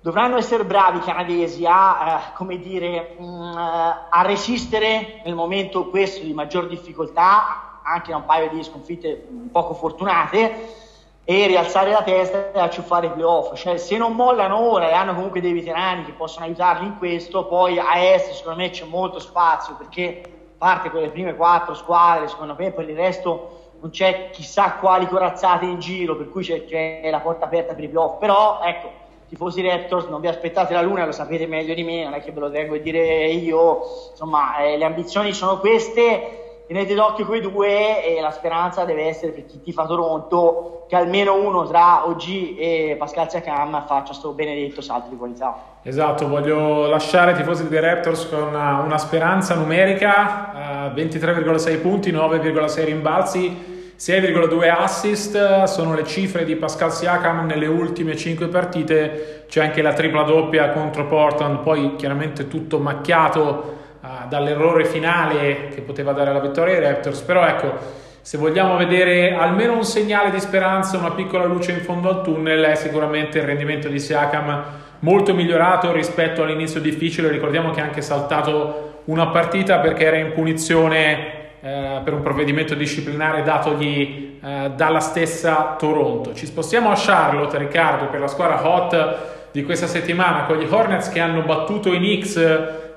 dovranno 0.03 0.37
essere 0.37 0.65
bravi 0.65 0.99
i 0.99 1.03
canadesi 1.03 1.65
a, 1.65 2.33
eh, 2.37 2.59
dire, 2.59 3.15
mh, 3.17 3.25
mm, 3.25 3.57
a 3.57 4.23
resistere 4.23 5.23
nel 5.25 5.35
momento 5.35 5.89
questo 5.89 6.25
di 6.25 6.35
maggior 6.35 6.67
difficoltà, 6.67 7.81
anche 7.85 8.11
da 8.11 8.17
un 8.17 8.25
paio 8.25 8.49
di 8.51 8.63
sconfitte 8.63 9.27
poco 9.51 9.75
fortunate, 9.75 10.81
e 11.25 11.47
rialzare 11.47 11.93
la 11.93 12.03
testa 12.03 12.51
e 12.51 12.59
acciuffare 12.59 13.07
i 13.07 13.11
playoff. 13.11 13.55
Cioè, 13.55 13.77
se 13.77 13.97
non 13.97 14.15
mollano 14.15 14.59
ora 14.59 14.89
e 14.89 14.93
hanno 14.93 15.15
comunque 15.15 15.41
dei 15.41 15.53
veterani 15.53 16.05
che 16.05 16.13
possono 16.13 16.47
aiutarli 16.47 16.85
in 16.85 16.99
questo, 16.99 17.47
poi 17.47 17.79
a 17.79 17.97
est 17.97 18.33
secondo 18.33 18.59
me 18.59 18.71
c'è 18.71 18.85
molto 18.85 19.21
spazio 19.21 19.75
perché 19.77 20.21
parte 20.59 20.91
con 20.91 21.01
le 21.01 21.11
prime 21.11 21.37
quattro 21.37 21.75
squadre, 21.75 22.27
secondo 22.27 22.57
me, 22.59 22.73
per 22.73 22.89
il 22.89 22.97
resto 22.97 23.61
non 23.81 23.91
c'è 23.91 24.31
chissà 24.31 24.73
quali 24.75 25.07
corazzate 25.07 25.65
in 25.65 25.79
giro, 25.79 26.17
per 26.17 26.29
cui 26.29 26.43
c'è, 26.43 26.65
c'è 26.65 27.09
la 27.09 27.21
porta 27.21 27.45
aperta 27.45 27.75
per 27.75 27.85
i 27.85 27.89
playoff. 27.89 28.19
Però, 28.19 28.61
ecco, 28.63 29.02
tifosi 29.33 29.67
Raptors, 29.67 30.09
non 30.09 30.21
vi 30.21 30.29
aspettate 30.29 30.75
la 30.75 30.83
luna, 30.83 31.07
lo 31.07 31.13
sapete 31.13 31.47
meglio 31.47 31.73
di 31.73 31.83
me, 31.85 32.05
non 32.05 32.13
è 32.13 32.21
che 32.21 32.33
ve 32.33 32.41
lo 32.41 32.51
vengo 32.51 32.75
a 32.75 32.79
dire 32.79 33.29
io, 33.29 33.81
insomma 34.11 34.59
eh, 34.59 34.77
le 34.77 34.85
ambizioni 34.85 35.33
sono 35.33 35.59
queste, 35.59 36.65
tenete 36.67 36.93
d'occhio 36.93 37.25
quei 37.25 37.41
due 37.41 38.05
e 38.05 38.21
la 38.21 38.31
speranza 38.31 38.85
deve 38.85 39.07
essere 39.07 39.33
per 39.33 39.47
chi 39.47 39.63
tifa 39.63 39.87
Toronto 39.87 40.85
che 40.87 40.97
almeno 40.97 41.35
uno 41.35 41.65
tra 41.65 42.07
OG 42.07 42.59
e 42.59 42.97
Pascal 42.99 43.31
Siakam 43.31 43.87
faccia 43.87 44.09
questo 44.09 44.33
benedetto 44.33 44.83
salto 44.83 45.09
di 45.09 45.17
qualità. 45.17 45.79
Esatto, 45.83 46.29
voglio 46.29 46.87
lasciare 46.87 47.33
i 47.33 47.35
tifosi 47.35 47.67
dei 47.69 47.81
Raptors 47.81 48.29
con 48.29 48.43
una, 48.43 48.81
una 48.81 48.99
speranza 48.99 49.55
numerica, 49.55 50.91
eh, 50.95 51.03
23,6 51.03 51.81
punti, 51.81 52.13
9,6 52.13 52.85
rimbalzi, 52.85 53.72
6,2 54.05 54.69
assist 54.69 55.63
sono 55.63 55.95
le 55.95 56.03
cifre 56.03 56.45
di 56.45 56.57
Pascal 56.57 56.93
Siakam 56.93 57.47
nelle 57.47 57.69
ultime 57.69 58.17
5 58.17 58.49
partite, 58.49 59.45
c'è 59.49 59.63
anche 59.63 59.81
la 59.81 59.93
tripla 59.93 60.25
doppia 60.25 60.71
contro 60.71 61.07
Portland, 61.07 61.61
poi 61.61 61.95
chiaramente 61.95 62.49
tutto 62.49 62.81
macchiato 62.81 63.77
uh, 64.01 64.09
dall'errore 64.29 64.87
finale 64.87 65.69
che 65.69 65.83
poteva 65.83 66.11
dare 66.11 66.33
la 66.33 66.41
vittoria 66.41 66.75
ai 66.75 66.83
Raptors, 66.83 67.21
però 67.21 67.47
ecco, 67.47 67.75
se 68.21 68.39
vogliamo 68.39 68.77
vedere 68.77 69.37
almeno 69.37 69.75
un 69.75 69.85
segnale 69.85 70.33
di 70.33 70.41
speranza, 70.41 70.99
una 70.99 71.13
piccola 71.13 71.45
luce 71.45 71.71
in 71.71 71.83
fondo 71.83 72.09
al 72.09 72.23
tunnel, 72.25 72.65
è 72.65 72.75
sicuramente 72.75 73.39
il 73.39 73.45
rendimento 73.45 73.87
di 73.87 74.01
Siakam 74.01 74.65
molto 74.99 75.33
migliorato 75.33 75.93
rispetto 75.93 76.43
all'inizio 76.43 76.81
difficile, 76.81 77.29
ricordiamo 77.29 77.71
che 77.71 77.81
ha 77.81 77.85
anche 77.85 78.03
saltato 78.03 79.03
una 79.05 79.29
partita 79.29 79.79
perché 79.79 80.07
era 80.07 80.17
in 80.17 80.33
punizione 80.33 81.42
eh, 81.65 82.01
per 82.03 82.13
un 82.13 82.23
provvedimento 82.23 82.75
disciplinare 82.75 83.45
datogli 83.45 84.39
eh, 84.43 84.73
dalla 84.75 84.99
stessa 84.99 85.77
Toronto. 85.79 86.35
Ci 86.35 86.45
spostiamo 86.45 86.91
a 86.91 86.95
Charlotte, 86.97 87.57
Riccardo, 87.57 88.07
per 88.07 88.19
la 88.19 88.27
squadra 88.27 88.67
hot 88.69 89.17
di 89.53 89.63
questa 89.63 89.87
settimana 89.87 90.45
con 90.45 90.57
gli 90.57 90.67
Hornets 90.69 91.09
che 91.09 91.21
hanno 91.21 91.43
battuto 91.43 91.93
i 91.93 91.99
Knicks. 91.99 92.35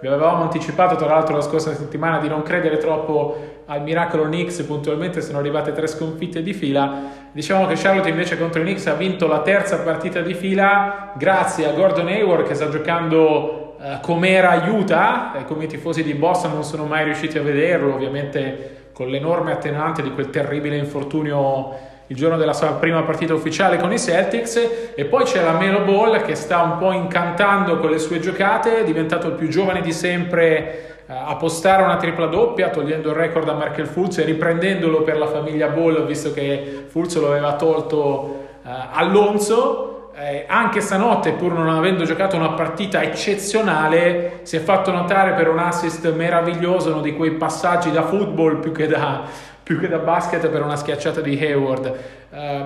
Vi 0.01 0.07
avevamo 0.07 0.41
anticipato 0.41 0.95
tra 0.95 1.05
l'altro 1.05 1.35
la 1.35 1.41
scorsa 1.41 1.75
settimana 1.75 2.17
di 2.19 2.27
non 2.27 2.41
credere 2.41 2.77
troppo 2.77 3.61
al 3.67 3.83
miracolo 3.83 4.23
Knicks, 4.23 4.61
puntualmente 4.63 5.21
sono 5.21 5.37
arrivate 5.37 5.71
tre 5.71 5.85
sconfitte 5.85 6.41
di 6.41 6.53
fila. 6.53 7.27
Diciamo 7.31 7.67
che 7.67 7.75
Charlotte 7.75 8.09
invece 8.09 8.35
contro 8.35 8.61
i 8.61 8.63
Knicks 8.63 8.87
ha 8.87 8.93
vinto 8.93 9.27
la 9.27 9.41
terza 9.41 9.77
partita 9.77 10.21
di 10.21 10.33
fila 10.33 11.13
grazie 11.17 11.67
a 11.67 11.71
Gordon 11.71 12.07
Hayward 12.07 12.47
che 12.47 12.55
sta 12.55 12.69
giocando 12.69 13.64
eh, 13.79 13.99
com'era 14.01 14.49
aiuta, 14.49 15.37
eh, 15.37 15.45
come 15.45 15.65
i 15.65 15.67
tifosi 15.67 16.03
di 16.03 16.13
Boston 16.13 16.53
non 16.53 16.63
sono 16.63 16.85
mai 16.85 17.03
riusciti 17.03 17.37
a 17.37 17.41
vederlo, 17.41 17.93
ovviamente 17.93 18.89
con 18.93 19.09
l'enorme 19.09 19.51
attenuante 19.51 20.01
di 20.01 20.11
quel 20.11 20.29
terribile 20.29 20.77
infortunio 20.77 21.93
il 22.07 22.15
giorno 22.15 22.37
della 22.37 22.53
sua 22.53 22.73
prima 22.73 23.01
partita 23.01 23.33
ufficiale 23.33 23.77
con 23.77 23.91
i 23.91 23.97
Celtics 23.97 24.93
e 24.95 25.05
poi 25.05 25.23
c'è 25.23 25.43
la 25.43 25.53
Melo 25.53 25.79
Ball 25.79 26.21
che 26.21 26.35
sta 26.35 26.61
un 26.61 26.77
po' 26.77 26.91
incantando 26.91 27.79
con 27.79 27.89
le 27.89 27.97
sue 27.97 28.19
giocate, 28.19 28.79
è 28.79 28.83
diventato 28.83 29.27
il 29.27 29.33
più 29.33 29.47
giovane 29.47 29.81
di 29.81 29.91
sempre 29.91 30.95
eh, 31.07 31.13
a 31.13 31.35
postare 31.35 31.83
una 31.83 31.97
tripla 31.97 32.27
doppia, 32.27 32.69
togliendo 32.69 33.09
il 33.09 33.15
record 33.15 33.49
a 33.49 33.53
Markel 33.53 33.87
Fulz 33.87 34.19
e 34.19 34.23
riprendendolo 34.23 35.01
per 35.01 35.17
la 35.17 35.27
famiglia 35.27 35.67
Ball, 35.67 36.05
visto 36.05 36.31
che 36.31 36.85
Fulz 36.87 37.15
lo 37.19 37.27
aveva 37.31 37.55
tolto 37.55 38.45
uh, 38.63 38.69
Alonso 38.93 39.94
eh, 40.17 40.45
anche 40.47 40.79
stanotte, 40.79 41.33
pur 41.33 41.51
non 41.51 41.67
avendo 41.67 42.05
giocato 42.05 42.37
una 42.37 42.51
partita 42.51 43.01
eccezionale, 43.01 44.39
si 44.43 44.55
è 44.55 44.59
fatto 44.59 44.91
notare 44.91 45.33
per 45.33 45.49
un 45.49 45.59
assist 45.59 46.09
meraviglioso, 46.13 46.91
uno 46.91 47.01
di 47.01 47.15
quei 47.15 47.31
passaggi 47.31 47.91
da 47.91 48.03
football 48.03 48.59
più 48.59 48.71
che 48.71 48.87
da, 48.87 49.23
più 49.61 49.77
che 49.79 49.89
da 49.89 49.97
basket 49.97 50.47
per 50.47 50.61
una 50.61 50.77
schiacciata 50.77 51.19
di 51.19 51.37
Hayward. 51.37 51.95
Eh, 52.31 52.65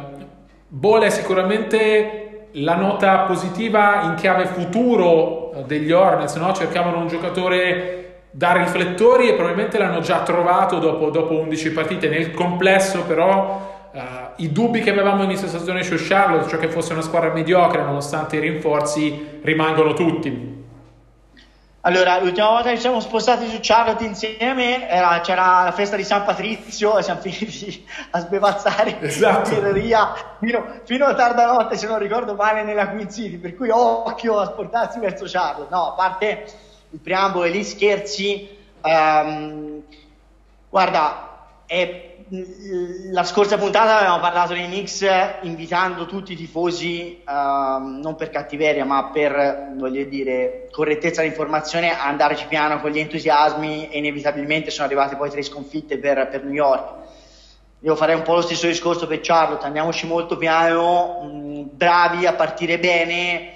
Ball 0.68 1.02
è 1.02 1.10
sicuramente 1.10 2.50
la 2.54 2.76
nota 2.76 3.20
positiva 3.20 4.02
in 4.04 4.14
chiave 4.16 4.46
futuro 4.46 5.64
degli 5.66 5.92
Hornets, 5.92 6.36
no? 6.36 6.54
cercavano 6.54 7.00
un 7.00 7.08
giocatore 7.08 7.96
da 8.32 8.52
riflettori 8.54 9.30
e 9.30 9.34
probabilmente 9.34 9.80
l'hanno 9.80 10.02
già 10.02 10.22
trovato 10.22 10.78
dopo, 10.78 11.10
dopo 11.10 11.40
11 11.40 11.72
partite. 11.72 12.08
Nel 12.10 12.32
complesso 12.32 13.04
però 13.06 13.79
Uh, 13.92 14.00
I 14.36 14.52
dubbi 14.52 14.82
che 14.82 14.92
avevamo 14.92 15.24
inizio 15.24 15.48
stagione 15.48 15.82
su 15.82 15.96
Charlotte, 15.98 16.48
cioè 16.48 16.60
che 16.60 16.70
fosse 16.70 16.94
una 16.94 17.02
squadra 17.02 17.34
mediocre 17.34 17.82
nonostante 17.82 18.36
i 18.36 18.40
rinforzi, 18.40 19.40
rimangono 19.42 19.94
tutti. 19.94 20.58
Allora, 21.82 22.20
l'ultima 22.20 22.50
volta 22.50 22.70
che 22.70 22.76
ci 22.76 22.82
siamo 22.82 23.00
spostati 23.00 23.48
su 23.48 23.58
Charlotte 23.62 24.04
insieme 24.04 24.88
era, 24.90 25.22
c'era 25.22 25.64
la 25.64 25.72
festa 25.72 25.96
di 25.96 26.04
San 26.04 26.26
Patrizio 26.26 26.98
e 26.98 27.04
siamo 27.04 27.22
finiti 27.22 27.84
a 28.12 28.20
sbevazzare 28.20 29.00
esatto. 29.00 29.54
in 29.54 29.62
birreria 29.62 30.14
fino, 30.40 30.82
fino, 30.84 31.06
a 31.06 31.16
tarda 31.16 31.46
notte, 31.46 31.78
se 31.78 31.88
non 31.88 31.98
ricordo 31.98 32.36
male, 32.36 32.64
nella 32.64 32.90
Queen 32.90 33.10
City. 33.10 33.38
Per 33.38 33.56
cui 33.56 33.70
occhio 33.70 34.40
a 34.40 34.46
sportarsi 34.46 35.00
verso 35.00 35.24
Charlotte. 35.26 35.74
No, 35.74 35.92
a 35.92 35.94
parte 35.94 36.46
il 36.90 37.00
preambolo 37.00 37.46
e 37.46 37.52
gli 37.52 37.64
scherzi, 37.64 38.50
um, 38.82 39.82
guarda, 40.70 41.46
è 41.66 42.09
la 43.12 43.24
scorsa 43.24 43.58
puntata 43.58 43.98
avevamo 43.98 44.20
parlato 44.20 44.54
dei 44.54 44.66
Knicks 44.66 45.04
invitando 45.42 46.06
tutti 46.06 46.34
i 46.34 46.36
tifosi, 46.36 47.24
uh, 47.26 47.32
non 47.32 48.16
per 48.16 48.30
cattiveria, 48.30 48.86
ma 48.86 49.10
per 49.10 49.72
voglio 49.76 50.04
dire, 50.04 50.68
correttezza 50.70 51.22
di 51.22 51.28
informazione, 51.28 51.98
a 51.98 52.06
andarci 52.06 52.46
piano 52.48 52.80
con 52.82 52.92
gli 52.92 53.00
entusiasmi 53.00 53.90
e 53.90 53.98
inevitabilmente 53.98 54.70
sono 54.70 54.86
arrivate 54.86 55.16
poi 55.16 55.32
tre 55.32 55.42
sconfitte 55.42 55.98
per, 55.98 56.28
per 56.30 56.44
New 56.44 56.54
York. 56.54 56.98
Io 57.80 57.96
farei 57.96 58.16
un 58.16 58.22
po' 58.22 58.36
lo 58.36 58.42
stesso 58.42 58.68
discorso 58.68 59.08
per 59.08 59.22
Charlotte, 59.22 59.66
andiamoci 59.66 60.06
molto 60.06 60.38
piano, 60.38 61.22
mh, 61.24 61.70
bravi 61.72 62.28
a 62.28 62.34
partire 62.34 62.78
bene, 62.78 63.54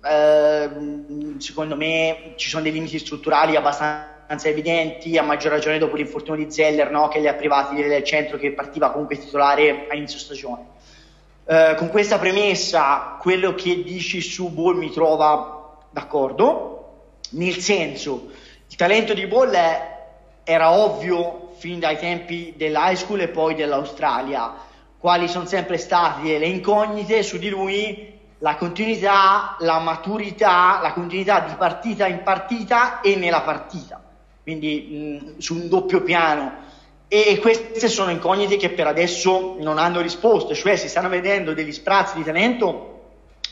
uh, 0.00 1.38
secondo 1.38 1.76
me 1.76 2.32
ci 2.34 2.48
sono 2.48 2.64
dei 2.64 2.72
limiti 2.72 2.98
strutturali 2.98 3.54
abbastanza 3.54 4.09
evidenti, 4.48 5.18
a 5.18 5.22
maggior 5.22 5.50
ragione 5.50 5.78
dopo 5.78 5.96
l'infortunio 5.96 6.44
di 6.44 6.52
Zeller 6.52 6.90
no? 6.90 7.08
che 7.08 7.18
li 7.18 7.26
ha 7.26 7.34
privati 7.34 7.74
del 7.74 8.04
centro 8.04 8.38
che 8.38 8.52
partiva 8.52 8.92
comunque 8.92 9.18
titolare 9.18 9.86
a 9.90 9.94
inizio 9.96 10.18
stagione. 10.18 10.66
Eh, 11.44 11.74
con 11.76 11.88
questa 11.90 12.18
premessa, 12.18 13.16
quello 13.20 13.54
che 13.54 13.82
dici 13.82 14.20
su 14.20 14.48
Ball 14.50 14.76
mi 14.76 14.92
trova 14.92 15.78
d'accordo, 15.90 17.16
nel 17.30 17.56
senso, 17.56 18.30
il 18.68 18.76
talento 18.76 19.14
di 19.14 19.26
Ball 19.26 19.50
è, 19.50 19.98
era 20.44 20.70
ovvio 20.70 21.50
fin 21.56 21.80
dai 21.80 21.98
tempi 21.98 22.54
dell'high 22.56 22.94
school 22.94 23.20
e 23.22 23.28
poi 23.28 23.56
dell'Australia. 23.56 24.54
Quali 24.96 25.26
sono 25.26 25.46
sempre 25.46 25.76
state 25.76 26.38
le 26.38 26.46
incognite 26.46 27.24
su 27.24 27.36
di 27.36 27.48
lui? 27.48 28.18
La 28.38 28.54
continuità, 28.54 29.56
la 29.58 29.80
maturità, 29.80 30.78
la 30.80 30.92
continuità 30.92 31.40
di 31.40 31.54
partita 31.54 32.06
in 32.06 32.22
partita 32.22 33.00
e 33.00 33.16
nella 33.16 33.40
partita 33.40 34.00
quindi 34.42 35.20
mh, 35.36 35.38
su 35.38 35.54
un 35.54 35.68
doppio 35.68 36.02
piano. 36.02 36.68
E 37.08 37.38
queste 37.40 37.88
sono 37.88 38.10
incognite 38.10 38.56
che 38.56 38.70
per 38.70 38.86
adesso 38.86 39.56
non 39.58 39.78
hanno 39.78 40.00
risposto, 40.00 40.54
cioè 40.54 40.76
si 40.76 40.88
stanno 40.88 41.08
vedendo 41.08 41.54
degli 41.54 41.72
sprazzi 41.72 42.16
di 42.16 42.22
talento 42.22 42.86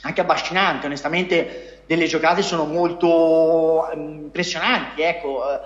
anche 0.03 0.20
abbascinanti, 0.20 0.87
onestamente 0.87 1.83
delle 1.87 2.07
giocate 2.07 2.42
sono 2.42 2.66
molto 2.66 3.88
impressionanti, 3.94 5.03
ecco, 5.03 5.42
eh, 5.42 5.61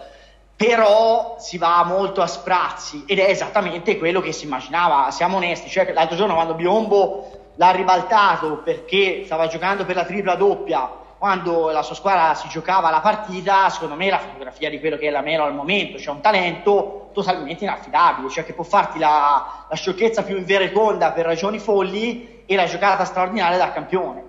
però 0.57 1.37
si 1.39 1.59
va 1.59 1.85
molto 1.85 2.23
a 2.23 2.27
sprazzi 2.27 3.03
ed 3.07 3.19
è 3.19 3.29
esattamente 3.29 3.99
quello 3.99 4.21
che 4.21 4.33
si 4.33 4.45
immaginava, 4.45 5.11
siamo 5.11 5.37
onesti, 5.37 5.69
cioè 5.69 5.93
l'altro 5.93 6.17
giorno 6.17 6.35
quando 6.35 6.55
Biombo 6.55 7.51
l'ha 7.57 7.73
ribaltato 7.73 8.63
perché 8.65 9.23
stava 9.27 9.49
giocando 9.49 9.85
per 9.85 9.97
la 9.97 10.05
tripla 10.05 10.35
doppia 10.37 11.01
quando 11.23 11.71
la 11.71 11.83
sua 11.83 11.95
squadra 11.95 12.35
si 12.35 12.49
giocava 12.49 12.91
la 12.91 12.99
partita, 12.99 13.69
secondo 13.69 13.95
me 13.95 14.11
la 14.11 14.19
fotografia 14.19 14.69
di 14.69 14.81
quello 14.81 14.97
che 14.97 15.07
è 15.07 15.11
la 15.11 15.21
Melo 15.21 15.45
al 15.45 15.55
momento, 15.55 15.97
cioè 15.97 16.17
un 16.17 16.21
talento 16.21 17.11
totalmente 17.13 17.63
inaffidabile, 17.63 18.29
cioè 18.29 18.45
che 18.45 18.55
può 18.55 18.65
farti 18.65 18.99
la, 18.99 19.67
la 19.69 19.77
sciocchezza 19.77 20.25
più 20.25 20.37
invereconda 20.37 21.13
per 21.13 21.25
ragioni 21.25 21.61
folli 21.61 22.43
e 22.45 22.57
la 22.57 22.65
giocata 22.65 23.05
straordinaria 23.05 23.57
da 23.57 23.71
campione. 23.71 24.25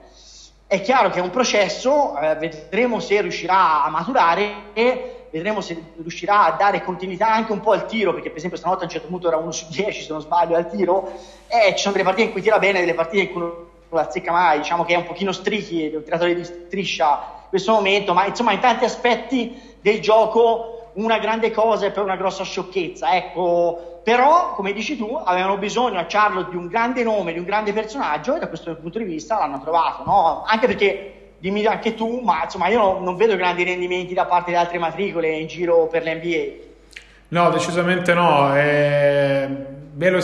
È 0.67 0.81
chiaro 0.81 1.09
che 1.09 1.17
è 1.17 1.21
un 1.23 1.31
processo, 1.31 2.15
eh, 2.15 2.35
vedremo 2.35 2.99
se 2.99 3.21
riuscirà 3.21 3.83
a 3.83 3.89
maturare 3.89 4.53
e 4.73 5.29
vedremo 5.31 5.61
se 5.61 5.93
riuscirà 5.97 6.45
a 6.45 6.51
dare 6.51 6.83
continuità 6.83 7.27
anche 7.27 7.53
un 7.53 7.61
po' 7.61 7.71
al 7.71 7.87
tiro, 7.87 8.13
perché 8.13 8.29
per 8.29 8.37
esempio 8.37 8.59
stanotte 8.59 8.81
a 8.81 8.85
un 8.85 8.91
certo 8.91 9.07
punto 9.07 9.29
era 9.29 9.37
1 9.37 9.51
su 9.51 9.65
10 9.67 9.99
se 9.99 10.11
non 10.11 10.21
sbaglio 10.21 10.55
al 10.55 10.69
tiro, 10.69 11.11
e 11.47 11.73
ci 11.73 11.81
sono 11.81 11.93
delle 11.93 12.05
partite 12.05 12.27
in 12.27 12.31
cui 12.33 12.43
tira 12.43 12.59
bene, 12.59 12.81
delle 12.81 12.93
partite 12.93 13.23
in 13.23 13.31
cui 13.31 13.41
non 13.41 13.71
la 13.95 14.01
azzecca 14.01 14.31
mai, 14.31 14.59
diciamo 14.59 14.83
che 14.83 14.93
è 14.93 14.97
un 14.97 15.05
pochino 15.05 15.31
strichi, 15.31 15.89
è 15.89 15.95
un 15.95 16.03
tiratore 16.03 16.35
di 16.35 16.43
striscia 16.43 17.41
in 17.43 17.49
questo 17.49 17.73
momento, 17.73 18.13
ma 18.13 18.25
insomma 18.25 18.51
in 18.51 18.59
tanti 18.59 18.85
aspetti 18.85 19.75
del 19.81 19.99
gioco 19.99 20.91
una 20.93 21.17
grande 21.17 21.51
cosa 21.51 21.85
e 21.85 21.91
poi 21.91 22.03
una 22.03 22.15
grossa 22.15 22.43
sciocchezza, 22.43 23.15
ecco, 23.15 24.01
però 24.03 24.53
come 24.53 24.73
dici 24.73 24.97
tu 24.97 25.19
avevano 25.23 25.57
bisogno 25.57 25.99
a 25.99 26.05
Charlotte 26.07 26.51
di 26.51 26.57
un 26.57 26.67
grande 26.67 27.03
nome, 27.03 27.33
di 27.33 27.39
un 27.39 27.45
grande 27.45 27.73
personaggio 27.73 28.35
e 28.35 28.39
da 28.39 28.47
questo 28.47 28.75
punto 28.75 28.97
di 28.97 29.05
vista 29.05 29.37
l'hanno 29.37 29.61
trovato, 29.61 30.03
no? 30.05 30.43
Anche 30.45 30.67
perché 30.67 31.13
dimmi 31.39 31.65
anche 31.65 31.95
tu, 31.95 32.19
ma 32.21 32.43
insomma 32.43 32.67
io 32.67 32.79
non, 32.79 33.03
non 33.03 33.15
vedo 33.15 33.35
grandi 33.35 33.63
rendimenti 33.63 34.13
da 34.13 34.25
parte 34.25 34.51
di 34.51 34.57
altre 34.57 34.77
matricole 34.77 35.29
in 35.29 35.47
giro 35.47 35.87
per 35.87 36.03
l'NBA. 36.03 36.71
No, 37.29 37.49
decisamente 37.49 38.13
no. 38.13 38.55
Eh, 38.55 39.47
Melo 39.95 40.19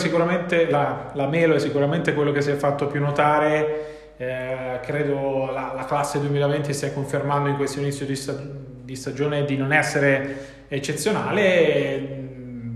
la, 0.68 1.10
la, 1.12 1.26
Melo 1.26 1.54
è 1.54 1.58
sicuramente 1.58 2.12
quello 2.12 2.32
che 2.32 2.42
si 2.42 2.50
è 2.50 2.54
fatto 2.54 2.86
più 2.86 3.00
notare. 3.00 4.14
Eh, 4.16 4.80
credo 4.82 5.50
la, 5.52 5.72
la, 5.74 5.84
classe 5.84 6.18
2020 6.20 6.72
stia 6.72 6.92
confermando 6.92 7.48
in 7.48 7.56
questo 7.56 7.80
inizio 7.80 8.04
di, 8.04 8.16
sta, 8.16 8.34
di 8.34 8.94
stagione 8.96 9.44
di 9.44 9.56
non 9.56 9.72
essere 9.72 10.64
eccezionale. 10.68 12.18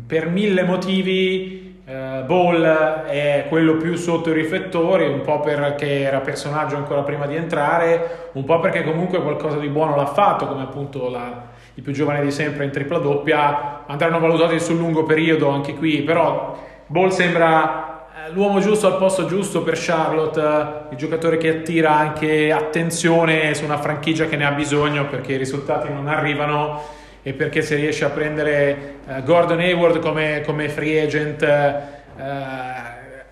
Per 0.07 0.29
mille 0.29 0.63
motivi 0.63 1.63
Uh, 1.85 2.25
Ball 2.25 2.63
è 3.05 3.45
quello 3.51 3.77
più 3.77 3.97
sotto 3.97 4.31
i 4.31 4.33
riflettori, 4.33 5.07
un 5.07 5.21
po' 5.21 5.41
perché 5.41 6.01
era 6.01 6.21
personaggio 6.21 6.77
ancora 6.77 7.03
prima 7.03 7.27
di 7.27 7.37
entrare, 7.37 8.31
un 8.33 8.45
po' 8.45 8.59
perché 8.59 8.83
comunque 8.83 9.21
qualcosa 9.21 9.59
di 9.59 9.69
buono 9.69 9.95
l'ha 9.95 10.07
fatto, 10.07 10.47
come 10.47 10.63
appunto 10.63 11.11
la, 11.11 11.49
i 11.75 11.83
più 11.83 11.93
giovani 11.93 12.25
di 12.25 12.31
sempre 12.31 12.65
in 12.65 12.71
tripla 12.71 12.97
doppia, 12.97 13.85
andranno 13.87 14.19
valutati 14.19 14.59
sul 14.61 14.79
lungo 14.79 15.03
periodo 15.03 15.51
anche 15.51 15.75
qui, 15.75 16.01
però 16.01 16.57
Ball 16.87 17.09
sembra 17.09 18.07
eh, 18.27 18.31
l'uomo 18.33 18.61
giusto 18.61 18.87
al 18.87 18.99
posto 18.99 19.27
giusto 19.27 19.63
per 19.63 19.75
Charlotte, 19.79 20.89
il 20.91 20.97
giocatore 20.97 21.39
che 21.39 21.49
attira 21.49 21.97
anche 21.97 22.53
attenzione 22.53 23.55
su 23.55 23.65
una 23.65 23.79
franchigia 23.79 24.27
che 24.27 24.37
ne 24.37 24.45
ha 24.45 24.53
bisogno 24.53 25.07
perché 25.07 25.33
i 25.33 25.37
risultati 25.39 25.91
non 25.91 26.09
arrivano 26.09 26.83
e 27.23 27.33
perché 27.33 27.63
se 27.63 27.77
riesce 27.77 28.05
a 28.05 28.11
prendere 28.11 28.97
uh, 29.07 29.23
Gordon 29.23 29.61
Hayward 29.61 29.99
come, 30.01 30.43
come 30.45 30.69
free 30.69 31.03
agent 31.03 31.43
uh, 31.43 32.23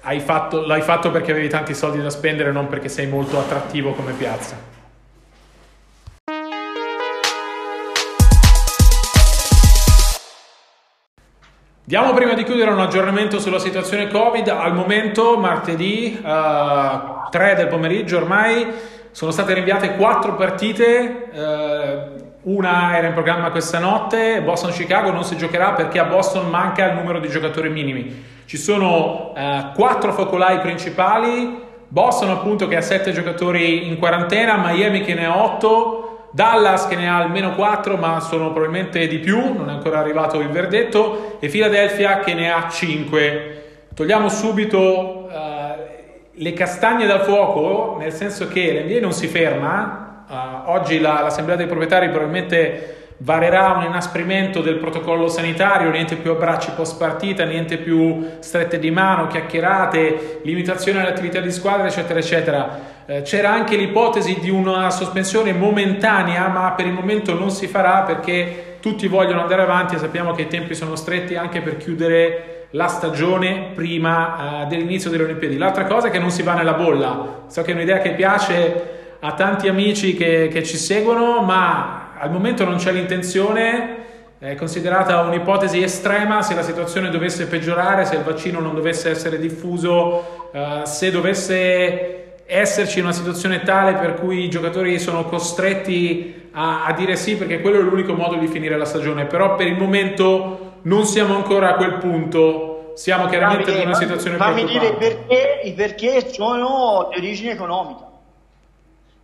hai 0.00 0.18
fatto, 0.20 0.64
l'hai 0.66 0.80
fatto 0.80 1.10
perché 1.10 1.32
avevi 1.32 1.48
tanti 1.48 1.74
soldi 1.74 2.00
da 2.00 2.10
spendere 2.10 2.52
non 2.52 2.68
perché 2.68 2.88
sei 2.88 3.06
molto 3.06 3.38
attrattivo 3.38 3.92
come 3.92 4.12
piazza 4.12 4.81
Diamo 11.92 12.14
prima 12.14 12.32
di 12.32 12.44
chiudere 12.44 12.70
un 12.70 12.80
aggiornamento 12.80 13.38
sulla 13.38 13.58
situazione 13.58 14.08
Covid. 14.08 14.48
Al 14.48 14.72
momento, 14.72 15.36
martedì 15.36 16.18
uh, 16.24 17.28
3 17.28 17.54
del 17.54 17.66
pomeriggio 17.66 18.16
ormai, 18.16 18.66
sono 19.10 19.30
state 19.30 19.52
rinviate 19.52 19.96
quattro 19.96 20.34
partite. 20.34 21.28
Uh, 21.34 22.50
una 22.50 22.96
era 22.96 23.08
in 23.08 23.12
programma 23.12 23.50
questa 23.50 23.78
notte, 23.78 24.40
Boston-Chicago 24.40 25.10
non 25.10 25.22
si 25.22 25.36
giocherà 25.36 25.72
perché 25.72 25.98
a 25.98 26.04
Boston 26.04 26.48
manca 26.48 26.86
il 26.86 26.96
numero 26.96 27.20
di 27.20 27.28
giocatori 27.28 27.68
minimi. 27.68 28.24
Ci 28.46 28.56
sono 28.56 29.34
eh, 29.36 29.72
quattro 29.74 30.14
focolai 30.14 30.60
principali, 30.60 31.60
Boston 31.88 32.30
appunto 32.30 32.68
che 32.68 32.76
ha 32.76 32.80
sette 32.80 33.12
giocatori 33.12 33.86
in 33.86 33.98
quarantena, 33.98 34.56
Miami 34.56 35.02
che 35.02 35.12
ne 35.12 35.26
ha 35.26 35.44
otto, 35.44 36.01
Dallas 36.32 36.88
che 36.88 36.96
ne 36.96 37.08
ha 37.08 37.18
almeno 37.18 37.54
quattro 37.54 37.96
ma 37.96 38.18
sono 38.18 38.52
probabilmente 38.52 39.06
di 39.06 39.18
più, 39.18 39.38
non 39.52 39.68
è 39.68 39.72
ancora 39.72 40.00
arrivato 40.00 40.40
il 40.40 40.48
verdetto, 40.48 41.36
e 41.38 41.48
Philadelphia 41.48 42.18
che 42.18 42.34
ne 42.34 42.50
ha 42.50 42.68
cinque. 42.68 43.86
Togliamo 43.94 44.28
subito 44.28 45.28
eh, 45.30 46.30
le 46.32 46.52
castagne 46.54 47.06
dal 47.06 47.20
fuoco, 47.20 47.96
nel 47.98 48.12
senso 48.12 48.48
che 48.48 48.72
l'NBA 48.72 49.00
non 49.00 49.12
si 49.12 49.28
ferma, 49.28 50.02
Uh, 50.32 50.70
oggi 50.70 50.98
la, 50.98 51.20
l'assemblea 51.20 51.56
dei 51.56 51.66
proprietari 51.66 52.08
probabilmente 52.08 52.96
varerà 53.18 53.72
un 53.72 53.82
inasprimento 53.84 54.62
del 54.62 54.76
protocollo 54.76 55.28
sanitario, 55.28 55.90
niente 55.90 56.16
più 56.16 56.30
abbracci 56.30 56.70
post 56.74 56.96
partita, 56.96 57.44
niente 57.44 57.76
più 57.76 58.26
strette 58.38 58.78
di 58.78 58.90
mano, 58.90 59.26
chiacchierate, 59.26 60.40
limitazione 60.44 61.00
alle 61.00 61.10
attività 61.10 61.40
di 61.40 61.52
squadra, 61.52 61.86
eccetera, 61.86 62.18
eccetera. 62.18 62.78
Eh, 63.04 63.22
c'era 63.22 63.50
anche 63.50 63.76
l'ipotesi 63.76 64.38
di 64.38 64.48
una 64.48 64.90
sospensione 64.90 65.52
momentanea, 65.52 66.46
ma 66.48 66.72
per 66.72 66.86
il 66.86 66.92
momento 66.92 67.34
non 67.34 67.50
si 67.50 67.66
farà 67.66 68.02
perché 68.02 68.76
tutti 68.80 69.08
vogliono 69.08 69.40
andare 69.40 69.62
avanti 69.62 69.96
e 69.96 69.98
sappiamo 69.98 70.32
che 70.32 70.42
i 70.42 70.46
tempi 70.46 70.74
sono 70.74 70.94
stretti 70.94 71.34
anche 71.34 71.60
per 71.60 71.76
chiudere 71.78 72.66
la 72.70 72.86
stagione 72.86 73.70
prima 73.74 74.64
uh, 74.64 74.68
dell'inizio 74.68 75.10
delle 75.10 75.24
Olimpiadi. 75.24 75.58
L'altra 75.58 75.84
cosa 75.84 76.08
è 76.08 76.10
che 76.10 76.18
non 76.18 76.30
si 76.30 76.42
va 76.42 76.54
nella 76.54 76.74
bolla. 76.74 77.44
So 77.48 77.62
che 77.62 77.72
è 77.72 77.74
un'idea 77.74 77.98
che 77.98 78.12
piace 78.12 79.16
ha 79.20 79.32
tanti 79.34 79.68
amici 79.68 80.14
che, 80.14 80.48
che 80.50 80.62
ci 80.62 80.76
seguono, 80.76 81.42
ma 81.42 82.12
al 82.18 82.30
momento 82.30 82.64
non 82.64 82.76
c'è 82.76 82.92
l'intenzione 82.92 84.00
è 84.38 84.56
considerata 84.56 85.20
un'ipotesi 85.20 85.80
estrema 85.80 86.42
se 86.42 86.56
la 86.56 86.62
situazione 86.62 87.10
dovesse 87.10 87.46
peggiorare, 87.46 88.04
se 88.04 88.16
il 88.16 88.22
vaccino 88.22 88.58
non 88.58 88.74
dovesse 88.74 89.08
essere 89.08 89.38
diffuso, 89.38 90.48
uh, 90.52 90.84
se 90.84 91.12
dovesse 91.12 92.21
esserci 92.46 93.00
una 93.00 93.12
situazione 93.12 93.62
tale 93.62 93.94
per 93.94 94.14
cui 94.14 94.44
i 94.44 94.50
giocatori 94.50 94.98
sono 94.98 95.24
costretti 95.24 96.50
a, 96.52 96.84
a, 96.84 96.92
dire 96.92 97.16
sì 97.16 97.36
perché 97.36 97.60
quello 97.60 97.78
è 97.78 97.82
l'unico 97.82 98.14
modo 98.14 98.36
di 98.36 98.46
finire 98.46 98.76
la 98.76 98.84
stagione, 98.84 99.26
però 99.26 99.54
per 99.54 99.66
il 99.66 99.76
momento 99.76 100.74
non 100.82 101.04
siamo 101.04 101.34
ancora 101.34 101.70
a 101.70 101.74
quel 101.74 101.94
punto, 101.94 102.92
siamo 102.94 103.26
chiaramente 103.26 103.72
in 103.72 103.86
una 103.86 103.94
situazione 103.94 104.36
fammi. 104.36 104.60
Fammi 104.60 104.72
dire 104.72 104.94
perché, 104.94 105.60
i 105.64 105.72
perché 105.72 106.32
sono 106.32 107.08
di 107.10 107.18
origine 107.18 107.52
economica. 107.52 108.10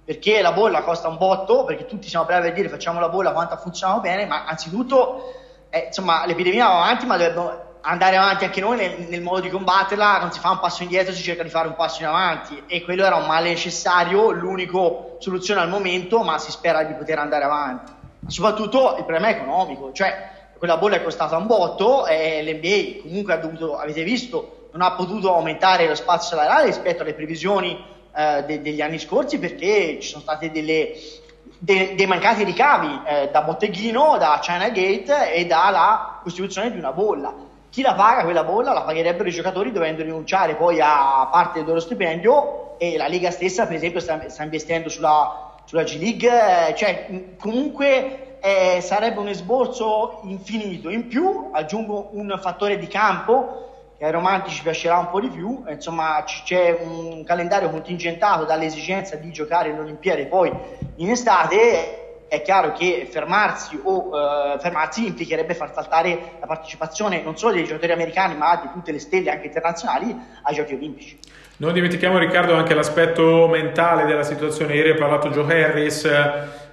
Perché 0.04 0.40
la 0.40 0.52
bolla 0.52 0.82
costa 0.82 1.08
un 1.08 1.18
botto, 1.18 1.64
perché 1.64 1.84
tutti 1.84 2.08
siamo 2.08 2.24
bravi 2.24 2.48
a 2.48 2.52
dire 2.52 2.70
facciamo 2.70 2.98
la 2.98 3.10
bolla 3.10 3.32
quanto 3.32 3.56
funziona 3.56 3.98
bene, 3.98 4.24
ma 4.24 4.46
anzitutto 4.46 5.34
eh, 5.70 5.84
insomma, 5.86 6.24
l'epidemia 6.24 6.66
va 6.66 6.76
avanti, 6.84 7.04
ma 7.04 7.16
dobbiamo 7.18 7.66
andare 7.88 8.16
avanti 8.16 8.44
anche 8.44 8.60
noi 8.60 8.76
nel, 8.76 9.06
nel, 9.08 9.22
modo 9.22 9.40
di 9.40 9.48
combatterla, 9.48 10.18
non 10.18 10.30
si 10.30 10.40
fa 10.40 10.50
un 10.50 10.58
passo 10.58 10.82
indietro, 10.82 11.12
si 11.12 11.22
cerca 11.22 11.42
di 11.42 11.48
fare 11.48 11.68
un 11.68 11.74
passo 11.74 12.02
in 12.02 12.08
avanti 12.08 12.62
e 12.66 12.82
quello 12.82 13.04
era 13.04 13.16
un 13.16 13.26
male 13.26 13.48
necessario, 13.48 14.30
l'unica 14.30 14.78
soluzione 15.18 15.60
al 15.60 15.70
momento, 15.70 16.22
ma 16.22 16.38
si 16.38 16.50
spera 16.50 16.82
di 16.84 16.92
poter 16.92 17.18
andare 17.18 17.44
avanti. 17.44 17.92
Soprattutto 18.26 18.96
il 18.98 19.04
problema 19.04 19.28
è 19.28 19.36
economico, 19.36 19.90
cioè 19.92 20.30
quella 20.58 20.76
bolla 20.76 20.96
è 20.96 21.02
costata 21.02 21.36
un 21.36 21.46
botto 21.46 22.06
e 22.06 22.42
l'NBA 22.42 23.02
comunque 23.02 23.32
ha 23.32 23.38
dovuto, 23.38 23.78
avete 23.78 24.02
visto, 24.02 24.68
non 24.72 24.82
ha 24.82 24.92
potuto 24.92 25.34
aumentare 25.34 25.88
lo 25.88 25.94
spazio 25.94 26.36
salariale 26.36 26.66
rispetto 26.66 27.02
alle 27.02 27.14
previsioni 27.14 27.82
eh, 28.14 28.44
de- 28.44 28.60
degli 28.60 28.82
anni 28.82 28.98
scorsi 28.98 29.38
perché 29.38 29.98
ci 30.00 30.08
sono 30.08 30.20
stati 30.20 30.50
delle, 30.50 30.90
de- 31.58 31.94
dei 31.94 32.06
mancati 32.06 32.44
ricavi 32.44 33.00
eh, 33.06 33.28
da 33.32 33.40
botteghino, 33.40 34.18
da 34.18 34.38
China 34.42 34.68
Gate 34.68 35.32
e 35.32 35.46
dalla 35.46 36.18
costituzione 36.22 36.70
di 36.70 36.76
una 36.76 36.92
bolla. 36.92 37.47
Chi 37.70 37.82
la 37.82 37.94
paga 37.94 38.24
quella 38.24 38.44
bolla? 38.44 38.72
La 38.72 38.82
pagherebbero 38.82 39.28
i 39.28 39.32
giocatori 39.32 39.72
dovendo 39.72 40.02
rinunciare 40.02 40.54
poi 40.54 40.80
a 40.80 41.28
parte 41.30 41.58
del 41.58 41.68
loro 41.68 41.80
stipendio 41.80 42.76
e 42.78 42.96
la 42.96 43.08
Lega 43.08 43.30
stessa 43.30 43.66
per 43.66 43.76
esempio 43.76 44.00
sta, 44.00 44.28
sta 44.28 44.42
investendo 44.42 44.88
sulla, 44.88 45.56
sulla 45.64 45.82
G 45.82 45.98
League, 45.98 46.68
eh, 46.68 46.74
cioè 46.74 47.34
comunque 47.38 48.38
eh, 48.40 48.80
sarebbe 48.80 49.20
un 49.20 49.28
esborso 49.28 50.20
infinito. 50.24 50.88
In 50.88 51.08
più 51.08 51.50
aggiungo 51.52 52.08
un 52.12 52.38
fattore 52.40 52.78
di 52.78 52.86
campo 52.86 53.66
che 53.98 54.04
ai 54.04 54.12
romantici 54.12 54.62
piacerà 54.62 54.96
un 54.98 55.10
po' 55.10 55.20
di 55.20 55.28
più, 55.28 55.64
insomma 55.68 56.22
c'è 56.24 56.78
un 56.80 57.24
calendario 57.24 57.68
contingentato 57.68 58.44
dall'esigenza 58.44 59.16
di 59.16 59.30
giocare 59.32 59.72
le 59.72 59.80
Olimpiadi 59.80 60.26
poi 60.26 60.52
in 60.96 61.10
estate, 61.10 62.07
è 62.28 62.42
chiaro 62.42 62.72
che 62.72 63.08
fermarsi 63.10 63.80
o 63.82 64.10
eh, 64.14 64.58
fermarsi 64.60 65.06
implicherebbe 65.06 65.54
far 65.54 65.72
saltare 65.72 66.36
la 66.40 66.46
partecipazione 66.46 67.22
non 67.22 67.36
solo 67.36 67.54
dei 67.54 67.64
giocatori 67.64 67.92
americani 67.92 68.36
ma 68.36 68.56
di 68.56 68.68
tutte 68.72 68.92
le 68.92 68.98
stelle 68.98 69.30
anche 69.30 69.46
internazionali 69.46 70.16
ai 70.42 70.54
giochi 70.54 70.74
olimpici. 70.74 71.18
Non 71.60 71.72
dimentichiamo 71.72 72.18
Riccardo 72.18 72.54
anche 72.54 72.74
l'aspetto 72.74 73.48
mentale 73.48 74.04
della 74.04 74.22
situazione, 74.22 74.74
ieri 74.74 74.90
ha 74.90 74.94
parlato 74.94 75.30
Joe 75.30 75.64
Harris 75.64 76.04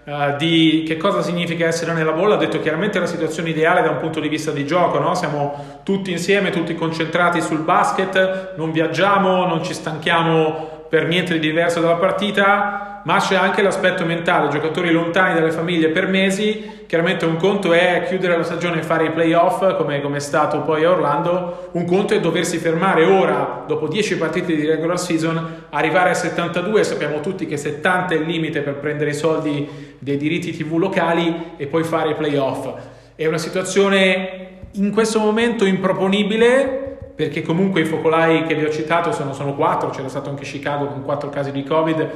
uh, 0.03 0.35
di 0.37 0.83
che 0.85 0.97
cosa 0.97 1.23
significa 1.23 1.65
essere 1.65 1.93
nella 1.93 2.11
bolla, 2.11 2.35
ha 2.35 2.37
detto 2.37 2.59
chiaramente 2.59 2.99
la 2.99 3.07
situazione 3.07 3.49
ideale 3.49 3.81
da 3.81 3.89
un 3.89 3.97
punto 3.97 4.19
di 4.19 4.27
vista 4.27 4.51
di 4.51 4.63
gioco, 4.67 4.99
no? 4.99 5.15
siamo 5.15 5.79
tutti 5.83 6.11
insieme, 6.11 6.51
tutti 6.51 6.75
concentrati 6.75 7.41
sul 7.41 7.61
basket, 7.61 8.53
non 8.57 8.71
viaggiamo, 8.71 9.47
non 9.47 9.63
ci 9.63 9.73
stanchiamo 9.73 10.74
per 10.95 11.07
niente 11.07 11.33
di 11.33 11.39
diverso 11.41 11.81
dalla 11.81 11.95
partita, 11.95 13.01
ma 13.03 13.17
c'è 13.19 13.35
anche 13.35 13.61
l'aspetto 13.61 14.05
mentale, 14.05 14.47
giocatori 14.47 14.93
lontani 14.93 15.33
dalle 15.33 15.51
famiglie 15.51 15.89
per 15.89 16.07
mesi, 16.07 16.85
chiaramente 16.87 17.25
un 17.25 17.35
conto 17.35 17.73
è 17.73 18.05
chiudere 18.07 18.37
la 18.37 18.43
stagione 18.43 18.79
e 18.79 18.81
fare 18.81 19.07
i 19.07 19.11
playoff 19.11 19.75
come, 19.75 19.99
come 19.99 20.15
è 20.15 20.21
stato 20.21 20.61
poi 20.61 20.85
a 20.85 20.91
Orlando, 20.91 21.67
un 21.73 21.83
conto 21.83 22.13
è 22.13 22.21
doversi 22.21 22.59
fermare 22.59 23.03
ora, 23.03 23.65
dopo 23.67 23.89
10 23.89 24.17
partite 24.17 24.55
di 24.55 24.65
regular 24.65 24.97
season, 24.97 25.65
arrivare 25.71 26.11
a 26.11 26.13
72, 26.13 26.85
sappiamo 26.85 27.19
tutti 27.19 27.45
che 27.45 27.57
70 27.57 28.13
è 28.13 28.17
il 28.17 28.25
limite 28.25 28.61
per 28.61 28.75
prendere 28.75 29.09
i 29.09 29.15
soldi 29.15 29.67
dei 29.99 30.15
diritti 30.15 30.55
tv 30.55 30.77
locali 30.77 31.55
e 31.57 31.67
poi 31.67 31.83
fare 31.83 32.11
i 32.11 32.15
playoff. 32.15 32.69
È 33.15 33.25
una 33.25 33.37
situazione 33.37 34.59
in 34.75 34.93
questo 34.93 35.19
momento 35.19 35.65
improponibile 35.65 36.94
perché 37.15 37.41
comunque 37.41 37.81
i 37.81 37.85
focolai 37.85 38.43
che 38.43 38.55
vi 38.55 38.65
ho 38.65 38.69
citato 38.69 39.13
sono, 39.13 39.33
sono 39.33 39.55
quattro, 39.55 39.89
c'era 39.89 40.09
stato 40.09 40.29
anche 40.29 40.43
Chicago 40.43 40.87
con 40.87 41.03
quattro 41.03 41.29
casi 41.29 41.51
di 41.51 41.63
Covid, 41.63 42.09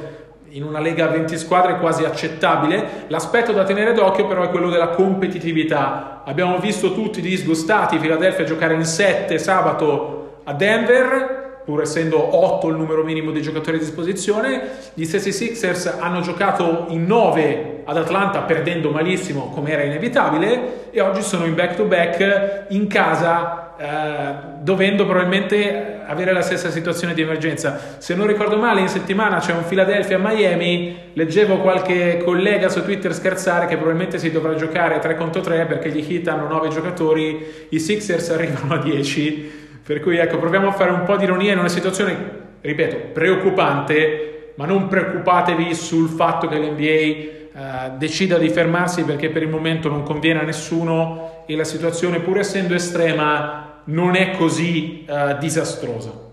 in 0.50 0.62
una 0.64 0.80
lega 0.80 1.06
a 1.06 1.08
20 1.08 1.38
squadre 1.38 1.78
quasi 1.78 2.04
accettabile. 2.04 3.04
L'aspetto 3.06 3.52
da 3.52 3.64
tenere 3.64 3.94
d'occhio 3.94 4.26
però 4.26 4.42
è 4.42 4.50
quello 4.50 4.68
della 4.68 4.88
competitività. 4.88 6.22
Abbiamo 6.24 6.58
visto 6.58 6.92
tutti 6.92 7.20
disgustati 7.20 7.98
Philadelphia 7.98 8.44
giocare 8.44 8.74
in 8.74 8.84
7 8.84 9.38
sabato 9.38 10.40
a 10.44 10.52
Denver, 10.52 11.62
pur 11.64 11.82
essendo 11.82 12.36
8 12.36 12.68
il 12.68 12.76
numero 12.76 13.02
minimo 13.02 13.30
di 13.30 13.40
giocatori 13.40 13.76
a 13.76 13.80
disposizione. 13.80 14.62
Gli 14.92 15.04
stessi 15.04 15.32
Sixers 15.32 15.86
hanno 15.98 16.20
giocato 16.20 16.86
in 16.88 17.06
9 17.06 17.82
ad 17.84 17.96
Atlanta 17.96 18.40
perdendo 18.42 18.90
malissimo 18.90 19.50
come 19.54 19.70
era 19.70 19.82
inevitabile 19.82 20.90
e 20.90 21.00
oggi 21.00 21.22
sono 21.22 21.44
in 21.44 21.54
back 21.54 21.76
to 21.76 21.84
back 21.84 22.66
in 22.68 22.86
casa 22.86 23.69
eh, 23.80 24.34
dovendo 24.60 25.06
probabilmente 25.06 26.02
avere 26.04 26.34
la 26.34 26.42
stessa 26.42 26.68
situazione 26.68 27.14
di 27.14 27.22
emergenza. 27.22 27.96
Se 27.96 28.14
non 28.14 28.26
ricordo 28.26 28.58
male, 28.58 28.82
in 28.82 28.88
settimana 28.88 29.38
c'è 29.38 29.54
un 29.54 29.64
Philadelphia-Miami. 29.66 31.12
Leggevo 31.14 31.60
qualche 31.60 32.18
collega 32.22 32.68
su 32.68 32.82
Twitter 32.82 33.14
scherzare 33.14 33.64
che 33.64 33.76
probabilmente 33.76 34.18
si 34.18 34.30
dovrà 34.30 34.54
giocare 34.54 34.98
3 34.98 35.14
contro 35.14 35.40
3 35.40 35.64
perché 35.64 35.88
gli 35.88 36.04
Heat 36.06 36.28
hanno 36.28 36.46
9 36.46 36.68
giocatori, 36.68 37.42
i 37.70 37.78
Sixers 37.78 38.28
arrivano 38.28 38.74
a 38.74 38.76
10. 38.76 39.50
Per 39.82 40.00
cui 40.00 40.18
ecco, 40.18 40.36
proviamo 40.36 40.68
a 40.68 40.72
fare 40.72 40.90
un 40.90 41.04
po' 41.04 41.16
di 41.16 41.24
ironia 41.24 41.54
in 41.54 41.58
una 41.58 41.68
situazione, 41.68 42.14
ripeto, 42.60 43.12
preoccupante, 43.14 44.52
ma 44.56 44.66
non 44.66 44.88
preoccupatevi 44.88 45.72
sul 45.74 46.10
fatto 46.10 46.48
che 46.48 46.58
l'NBA 46.58 47.38
Uh, 47.52 47.98
decida 47.98 48.38
di 48.38 48.48
fermarsi 48.48 49.02
perché 49.02 49.28
per 49.28 49.42
il 49.42 49.48
momento 49.48 49.88
non 49.88 50.04
conviene 50.04 50.38
a 50.38 50.44
nessuno 50.44 51.42
e 51.46 51.56
la 51.56 51.64
situazione 51.64 52.20
pur 52.20 52.38
essendo 52.38 52.74
estrema 52.74 53.69
non 53.84 54.16
è 54.16 54.36
così 54.36 55.06
uh, 55.08 55.38
disastrosa. 55.38 56.28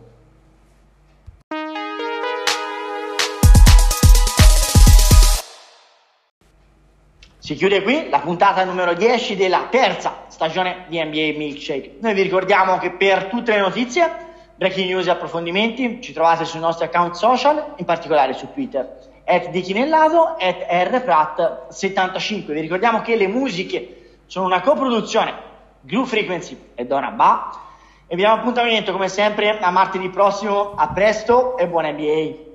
Si 7.48 7.56
chiude 7.56 7.82
qui 7.82 8.10
la 8.10 8.20
puntata 8.20 8.66
numero 8.66 8.94
10 8.94 9.38
della 9.38 9.68
terza 9.72 10.26
stagione 10.28 10.84
di 10.90 11.02
NBA 11.02 11.38
Milkshake. 11.38 11.96
Noi 12.02 12.14
vi 12.14 12.22
ricordiamo 12.22 12.78
che 12.78 12.92
per 12.92 13.28
tutte 13.28 13.54
le 13.54 13.62
notizie, 13.62 14.12
breaking 14.58 14.90
news 14.90 15.08
e 15.08 15.12
approfondimenti 15.12 16.02
ci 16.02 16.12
trovate 16.12 16.44
sui 16.44 16.60
nostri 16.60 16.84
account 16.84 17.16
social, 17.16 17.76
in 17.78 17.86
particolare 17.86 18.34
su 18.34 18.52
Twitter, 18.52 18.98
at 19.24 19.50
dichinellato, 19.50 20.36
at 20.38 20.58
rprat75. 20.70 22.52
Vi 22.52 22.60
ricordiamo 22.60 23.00
che 23.00 23.16
le 23.16 23.28
musiche 23.28 24.18
sono 24.26 24.46
una 24.46 24.60
coproduzione 24.60 25.47
Glue 25.88 26.06
Frequency 26.06 26.72
e 26.76 26.86
Donna 26.86 27.12
Ba. 27.12 27.62
E 28.08 28.16
vi 28.16 28.22
diamo 28.22 28.36
appuntamento 28.36 28.92
come 28.92 29.08
sempre 29.08 29.58
a 29.58 29.72
martedì 29.72 30.10
prossimo. 30.10 30.74
A 30.76 30.90
presto 30.90 31.58
e 31.58 31.66
buona 31.66 31.92
NBA! 31.92 32.47